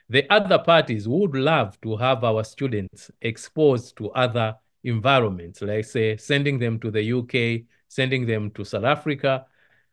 The 0.10 0.30
other 0.30 0.60
parties 0.60 1.08
would 1.08 1.36
love 1.36 1.80
to 1.82 1.98
have 1.98 2.24
our 2.24 2.44
students 2.44 3.10
exposed 3.22 3.98
to 3.98 4.12
other 4.12 4.56
environments, 4.84 5.62
like 5.62 5.86
say 5.86 6.18
sending 6.18 6.60
them 6.60 6.80
to 6.80 6.91
the 6.91 7.04
UK, 7.04 7.65
sending 7.88 8.26
them 8.26 8.52
to 8.52 8.63
South 8.63 8.84
Africa. 8.84 9.46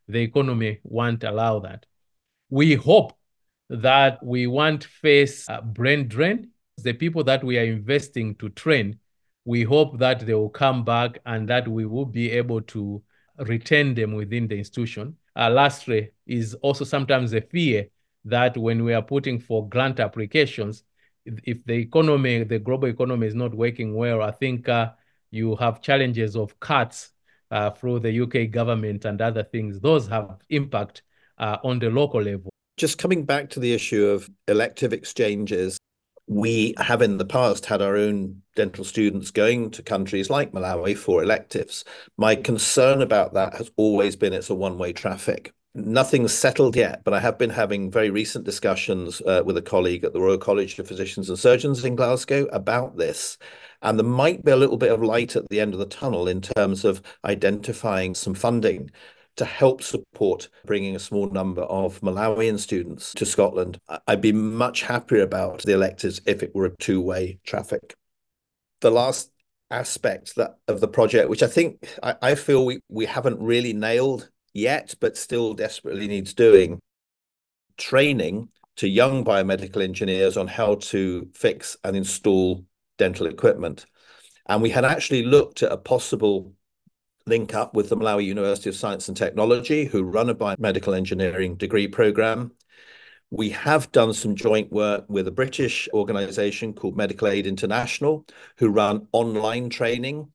The 0.07 0.19
economy 0.19 0.79
won't 0.83 1.23
allow 1.23 1.59
that. 1.59 1.85
We 2.49 2.75
hope 2.75 3.17
that 3.69 4.23
we 4.23 4.45
won't 4.45 4.83
face 4.83 5.47
a 5.49 5.61
brain 5.61 6.07
drain. 6.07 6.49
The 6.77 6.93
people 6.93 7.23
that 7.23 7.43
we 7.43 7.57
are 7.57 7.63
investing 7.63 8.35
to 8.35 8.49
train, 8.49 8.99
we 9.45 9.63
hope 9.63 9.97
that 9.99 10.19
they 10.19 10.33
will 10.33 10.49
come 10.49 10.83
back 10.83 11.19
and 11.25 11.47
that 11.49 11.67
we 11.67 11.85
will 11.85 12.05
be 12.05 12.31
able 12.31 12.61
to 12.61 13.01
retain 13.39 13.93
them 13.93 14.13
within 14.13 14.47
the 14.47 14.57
institution. 14.57 15.15
Uh, 15.35 15.49
lastly, 15.49 16.11
is 16.27 16.53
also 16.55 16.85
sometimes 16.85 17.33
a 17.33 17.41
fear 17.41 17.87
that 18.25 18.57
when 18.57 18.83
we 18.83 18.93
are 18.93 19.01
putting 19.01 19.39
for 19.39 19.67
grant 19.67 19.99
applications, 19.99 20.83
if, 21.25 21.63
the 21.65 21.73
economy, 21.73 22.43
the 22.43 22.59
global 22.59 22.87
economy 22.89 23.27
is 23.27 23.35
not 23.35 23.53
working 23.53 23.95
well, 23.95 24.21
I 24.21 24.31
think 24.31 24.67
uh, 24.67 24.91
you 25.31 25.55
have 25.55 25.81
challenges 25.81 26.35
of 26.35 26.59
cuts 26.59 27.11
uh, 27.51 27.71
through 27.71 27.99
the 27.99 28.11
UK 28.11 28.51
government 28.51 29.05
and 29.05 29.21
other 29.21 29.43
things. 29.43 29.79
Those 29.79 30.07
have 30.07 30.37
impact 30.49 31.03
uh, 31.37 31.57
on 31.63 31.79
the 31.79 31.89
local 31.89 32.21
level. 32.21 32.49
Just 32.77 32.97
coming 32.97 33.23
back 33.23 33.49
to 33.51 33.59
the 33.59 33.73
issue 33.73 34.05
of 34.05 34.29
elective 34.47 34.93
exchanges, 34.93 35.77
we 36.27 36.73
have 36.77 37.01
in 37.01 37.17
the 37.17 37.25
past 37.25 37.65
had 37.65 37.81
our 37.81 37.97
own 37.97 38.41
dental 38.55 38.83
students 38.83 39.31
going 39.31 39.71
to 39.71 39.83
countries 39.83 40.29
like 40.29 40.51
Malawi 40.51 40.97
for 40.97 41.21
electives. 41.21 41.83
My 42.17 42.35
concern 42.35 43.01
about 43.01 43.33
that 43.33 43.55
has 43.55 43.71
always 43.75 44.15
been 44.15 44.33
it's 44.33 44.49
a 44.49 44.55
one 44.55 44.77
way 44.77 44.93
traffic. 44.93 45.53
Nothing's 45.75 46.33
settled 46.33 46.75
yet, 46.75 47.03
but 47.03 47.15
I 47.15 47.19
have 47.19 47.39
been 47.39 47.49
having 47.49 47.89
very 47.89 48.11
recent 48.11 48.45
discussions 48.45 49.21
uh, 49.21 49.41
with 49.43 49.57
a 49.57 49.61
colleague 49.61 50.03
at 50.03 50.13
the 50.13 50.21
Royal 50.21 50.37
College 50.37 50.77
of 50.77 50.87
Physicians 50.87 51.29
and 51.29 51.39
Surgeons 51.39 51.83
in 51.83 51.95
Glasgow 51.95 52.45
about 52.51 52.95
this. 52.95 53.39
And 53.81 53.97
there 53.97 54.05
might 54.05 54.45
be 54.45 54.51
a 54.51 54.55
little 54.55 54.77
bit 54.77 54.91
of 54.91 55.01
light 55.01 55.35
at 55.35 55.49
the 55.49 55.59
end 55.59 55.73
of 55.73 55.79
the 55.79 55.87
tunnel 55.87 56.27
in 56.27 56.41
terms 56.41 56.85
of 56.85 57.01
identifying 57.25 58.13
some 58.13 58.35
funding 58.35 58.91
to 59.35 59.45
help 59.45 59.81
support 59.81 60.49
bringing 60.65 60.95
a 60.95 60.99
small 60.99 61.29
number 61.29 61.63
of 61.63 61.99
Malawian 62.01 62.59
students 62.59 63.13
to 63.13 63.25
Scotland. 63.25 63.79
I'd 64.07 64.21
be 64.21 64.31
much 64.31 64.83
happier 64.83 65.21
about 65.21 65.63
the 65.63 65.73
electives 65.73 66.21
if 66.25 66.43
it 66.43 66.53
were 66.53 66.65
a 66.65 66.77
two-way 66.77 67.39
traffic. 67.43 67.95
The 68.81 68.91
last 68.91 69.31
aspect 69.71 70.35
that 70.35 70.57
of 70.67 70.81
the 70.81 70.87
project, 70.87 71.29
which 71.29 71.41
I 71.41 71.47
think 71.47 71.97
I, 72.03 72.15
I 72.21 72.35
feel 72.35 72.65
we, 72.65 72.79
we 72.89 73.05
haven't 73.05 73.39
really 73.39 73.73
nailed 73.73 74.29
yet, 74.53 74.93
but 74.99 75.17
still 75.17 75.53
desperately 75.53 76.07
needs 76.07 76.33
doing, 76.33 76.79
training 77.77 78.49
to 78.75 78.87
young 78.87 79.23
biomedical 79.23 79.81
engineers 79.81 80.37
on 80.37 80.47
how 80.47 80.75
to 80.75 81.27
fix 81.33 81.77
and 81.83 81.95
install 81.95 82.65
dental 82.97 83.25
equipment. 83.25 83.85
And 84.47 84.61
we 84.61 84.69
had 84.69 84.85
actually 84.85 85.23
looked 85.23 85.63
at 85.63 85.71
a 85.71 85.77
possible 85.77 86.53
link 87.25 87.53
up 87.53 87.73
with 87.75 87.89
the 87.89 87.97
Malawi 87.97 88.25
University 88.25 88.69
of 88.69 88.75
Science 88.75 89.07
and 89.07 89.15
Technology, 89.15 89.85
who 89.85 90.03
run 90.03 90.29
a 90.29 90.35
biomedical 90.35 90.95
engineering 90.95 91.55
degree 91.55 91.87
program. 91.87 92.51
We 93.29 93.49
have 93.51 93.91
done 93.91 94.13
some 94.13 94.35
joint 94.35 94.71
work 94.71 95.05
with 95.07 95.27
a 95.27 95.31
British 95.31 95.87
organization 95.93 96.73
called 96.73 96.97
Medical 96.97 97.29
Aid 97.29 97.47
International, 97.47 98.25
who 98.57 98.69
run 98.69 99.07
online 99.11 99.69
training. 99.69 100.31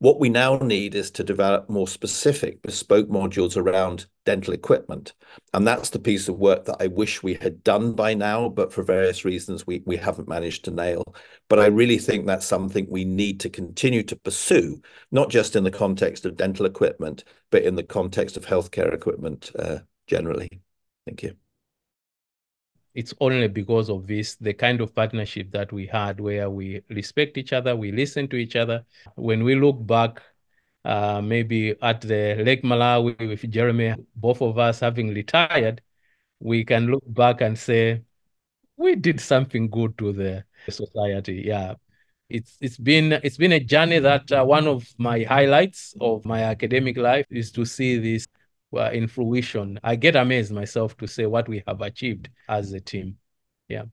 What 0.00 0.20
we 0.20 0.28
now 0.28 0.56
need 0.58 0.94
is 0.94 1.10
to 1.12 1.24
develop 1.24 1.70
more 1.70 1.88
specific 1.88 2.60
bespoke 2.62 3.08
modules 3.08 3.56
around 3.56 4.06
dental 4.26 4.52
equipment. 4.52 5.14
And 5.52 5.66
that's 5.66 5.90
the 5.90 5.98
piece 5.98 6.28
of 6.28 6.38
work 6.38 6.64
that 6.64 6.76
I 6.80 6.88
wish 6.88 7.22
we 7.22 7.34
had 7.34 7.62
done 7.62 7.92
by 7.92 8.12
now, 8.14 8.48
but 8.48 8.72
for 8.72 8.82
various 8.82 9.24
reasons 9.24 9.66
we, 9.66 9.82
we 9.86 9.96
haven't 9.96 10.28
managed 10.28 10.64
to 10.64 10.70
nail. 10.72 11.04
But 11.48 11.60
I 11.60 11.66
really 11.66 11.98
think 11.98 12.26
that's 12.26 12.46
something 12.46 12.86
we 12.88 13.04
need 13.04 13.40
to 13.40 13.50
continue 13.50 14.02
to 14.02 14.16
pursue, 14.16 14.82
not 15.10 15.30
just 15.30 15.56
in 15.56 15.64
the 15.64 15.70
context 15.70 16.26
of 16.26 16.36
dental 16.36 16.66
equipment, 16.66 17.24
but 17.50 17.62
in 17.62 17.76
the 17.76 17.84
context 17.84 18.36
of 18.36 18.44
healthcare 18.44 18.92
equipment 18.92 19.52
uh, 19.58 19.78
generally. 20.06 20.60
Thank 21.06 21.22
you 21.22 21.36
it's 22.94 23.12
only 23.20 23.48
because 23.48 23.90
of 23.90 24.06
this 24.06 24.36
the 24.36 24.52
kind 24.52 24.80
of 24.80 24.94
partnership 24.94 25.50
that 25.50 25.72
we 25.72 25.86
had 25.86 26.20
where 26.20 26.48
we 26.48 26.82
respect 26.90 27.36
each 27.36 27.52
other 27.52 27.74
we 27.76 27.92
listen 27.92 28.28
to 28.28 28.36
each 28.36 28.56
other. 28.56 28.84
When 29.16 29.44
we 29.44 29.54
look 29.56 29.84
back 29.86 30.22
uh, 30.84 31.20
maybe 31.22 31.74
at 31.82 32.00
the 32.02 32.36
lake 32.44 32.62
malawi 32.62 33.28
with 33.28 33.50
jeremy 33.50 33.94
both 34.14 34.42
of 34.42 34.58
us 34.58 34.80
having 34.80 35.14
retired 35.14 35.80
we 36.40 36.64
can 36.64 36.86
look 36.88 37.02
back 37.06 37.40
and 37.40 37.58
say 37.58 38.02
we 38.76 38.94
did 38.96 39.20
something 39.20 39.68
good 39.70 39.96
to 39.98 40.12
the 40.12 40.44
society. 40.68 41.42
Yeah. 41.46 41.74
It's 42.28 42.56
it's 42.60 42.78
been 42.78 43.12
it's 43.12 43.36
been 43.36 43.52
a 43.52 43.60
journey 43.60 43.98
that 43.98 44.30
uh, 44.32 44.44
one 44.44 44.66
of 44.66 44.86
my 44.98 45.22
highlights 45.22 45.94
of 46.00 46.24
my 46.24 46.42
academic 46.42 46.96
life 46.96 47.26
is 47.30 47.52
to 47.52 47.64
see 47.64 47.98
this 47.98 48.26
uh, 48.72 48.90
in 48.92 49.06
fruition. 49.06 49.78
I 49.82 49.96
get 49.96 50.16
amazed 50.16 50.52
myself 50.52 50.96
to 50.98 51.06
say 51.06 51.26
what 51.26 51.48
we 51.48 51.62
have 51.66 51.80
achieved 51.80 52.28
as 52.48 52.72
a 52.72 52.80
team. 52.80 53.18
Yeah. 53.68 53.84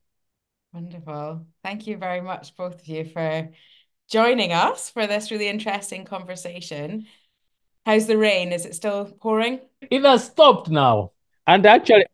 Wonderful. 0.73 1.45
Thank 1.63 1.87
you 1.87 1.97
very 1.97 2.21
much, 2.21 2.55
both 2.55 2.81
of 2.81 2.87
you, 2.87 3.05
for 3.05 3.49
joining 4.09 4.51
us 4.51 4.89
for 4.89 5.07
this 5.07 5.31
really 5.31 5.47
interesting 5.47 6.05
conversation. 6.05 7.07
How's 7.85 8.07
the 8.07 8.17
rain? 8.17 8.51
Is 8.51 8.65
it 8.65 8.75
still 8.75 9.05
pouring? 9.05 9.59
It 9.89 10.03
has 10.03 10.25
stopped 10.25 10.69
now. 10.69 11.11
And 11.47 11.65
actually, 11.65 12.05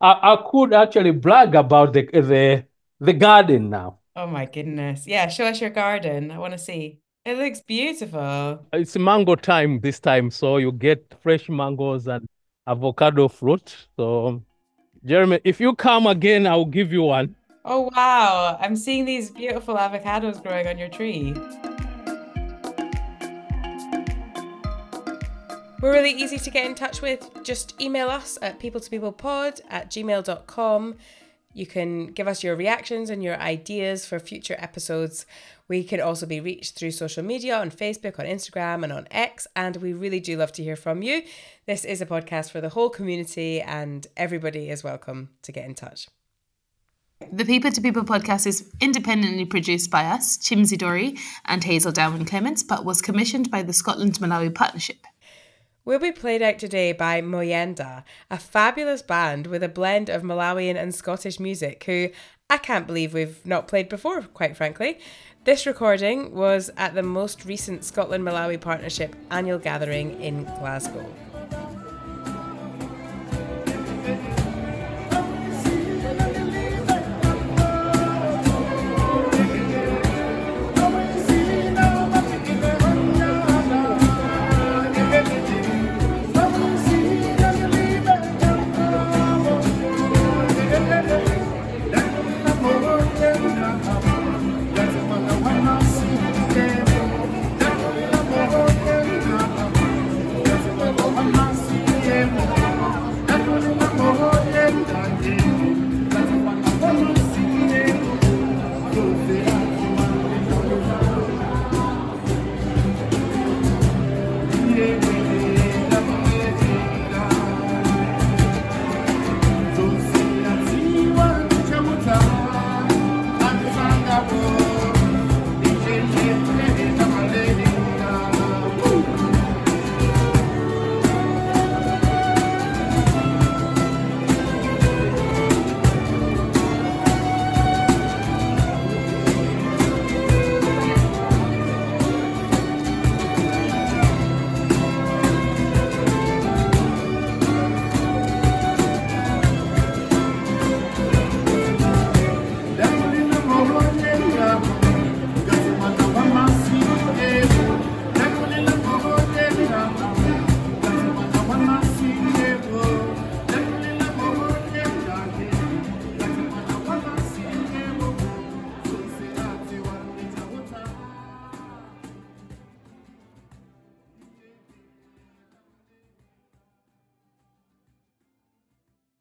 I, 0.00 0.12
I 0.32 0.44
could 0.50 0.72
actually 0.72 1.12
brag 1.12 1.54
about 1.54 1.92
the, 1.92 2.06
the 2.06 2.64
the 2.98 3.12
garden 3.12 3.68
now. 3.68 3.98
Oh 4.16 4.26
my 4.26 4.46
goodness. 4.46 5.06
Yeah, 5.06 5.28
show 5.28 5.46
us 5.46 5.60
your 5.60 5.70
garden. 5.70 6.30
I 6.30 6.38
want 6.38 6.52
to 6.52 6.58
see. 6.58 7.01
It 7.24 7.38
looks 7.38 7.60
beautiful. 7.60 8.66
It's 8.72 8.96
mango 8.96 9.36
time 9.36 9.78
this 9.78 10.00
time, 10.00 10.28
so 10.32 10.56
you 10.56 10.72
get 10.72 11.14
fresh 11.20 11.48
mangoes 11.48 12.08
and 12.08 12.26
avocado 12.66 13.28
fruit. 13.28 13.76
So, 13.96 14.42
Jeremy, 15.04 15.38
if 15.44 15.60
you 15.60 15.76
come 15.76 16.08
again, 16.08 16.48
I'll 16.48 16.64
give 16.64 16.92
you 16.92 17.04
one. 17.04 17.36
Oh, 17.64 17.90
wow. 17.94 18.58
I'm 18.60 18.74
seeing 18.74 19.04
these 19.04 19.30
beautiful 19.30 19.76
avocados 19.76 20.42
growing 20.42 20.66
on 20.66 20.78
your 20.78 20.88
tree. 20.88 21.32
We're 25.80 25.92
really 25.92 26.10
easy 26.10 26.38
to 26.38 26.50
get 26.50 26.66
in 26.66 26.74
touch 26.74 27.02
with. 27.02 27.30
Just 27.44 27.80
email 27.80 28.08
us 28.08 28.36
at 28.42 28.58
peopletopeoplepod 28.58 29.60
at 29.70 29.90
gmail.com. 29.90 30.96
You 31.54 31.66
can 31.66 32.06
give 32.06 32.26
us 32.26 32.42
your 32.42 32.56
reactions 32.56 33.10
and 33.10 33.22
your 33.22 33.36
ideas 33.36 34.06
for 34.06 34.18
future 34.18 34.56
episodes. 34.58 35.26
We 35.72 35.84
can 35.84 36.02
also 36.02 36.26
be 36.26 36.38
reached 36.38 36.74
through 36.74 36.90
social 36.90 37.22
media 37.22 37.58
on 37.58 37.70
Facebook, 37.70 38.18
on 38.18 38.26
Instagram, 38.26 38.84
and 38.84 38.92
on 38.92 39.08
X. 39.10 39.46
And 39.56 39.74
we 39.76 39.94
really 39.94 40.20
do 40.20 40.36
love 40.36 40.52
to 40.52 40.62
hear 40.62 40.76
from 40.76 41.00
you. 41.00 41.22
This 41.64 41.86
is 41.86 42.02
a 42.02 42.04
podcast 42.04 42.50
for 42.50 42.60
the 42.60 42.68
whole 42.68 42.90
community, 42.90 43.62
and 43.62 44.06
everybody 44.14 44.68
is 44.68 44.84
welcome 44.84 45.30
to 45.40 45.50
get 45.50 45.64
in 45.64 45.74
touch. 45.74 46.08
The 47.32 47.46
People 47.46 47.70
to 47.70 47.80
People 47.80 48.04
podcast 48.04 48.46
is 48.46 48.70
independently 48.82 49.46
produced 49.46 49.90
by 49.90 50.04
us, 50.04 50.36
Chimzi 50.36 50.76
Dori 50.76 51.16
and 51.46 51.64
Hazel 51.64 51.90
Darwin 51.90 52.26
Clements, 52.26 52.62
but 52.62 52.84
was 52.84 53.00
commissioned 53.00 53.50
by 53.50 53.62
the 53.62 53.72
Scotland 53.72 54.18
Malawi 54.18 54.54
Partnership 54.54 54.98
We'll 55.84 55.98
be 55.98 56.12
played 56.12 56.42
out 56.42 56.60
today 56.60 56.92
by 56.92 57.20
Moyenda, 57.22 58.04
a 58.30 58.38
fabulous 58.38 59.02
band 59.02 59.48
with 59.48 59.64
a 59.64 59.68
blend 59.68 60.08
of 60.08 60.22
Malawian 60.22 60.76
and 60.76 60.94
Scottish 60.94 61.40
music, 61.40 61.82
who 61.82 62.10
I 62.52 62.58
can't 62.58 62.86
believe 62.86 63.14
we've 63.14 63.46
not 63.46 63.66
played 63.66 63.88
before, 63.88 64.20
quite 64.20 64.58
frankly. 64.58 64.98
This 65.44 65.64
recording 65.64 66.34
was 66.34 66.70
at 66.76 66.92
the 66.92 67.02
most 67.02 67.46
recent 67.46 67.82
Scotland 67.82 68.24
Malawi 68.24 68.60
Partnership 68.60 69.16
annual 69.30 69.58
gathering 69.58 70.20
in 70.20 70.44
Glasgow. 70.44 71.31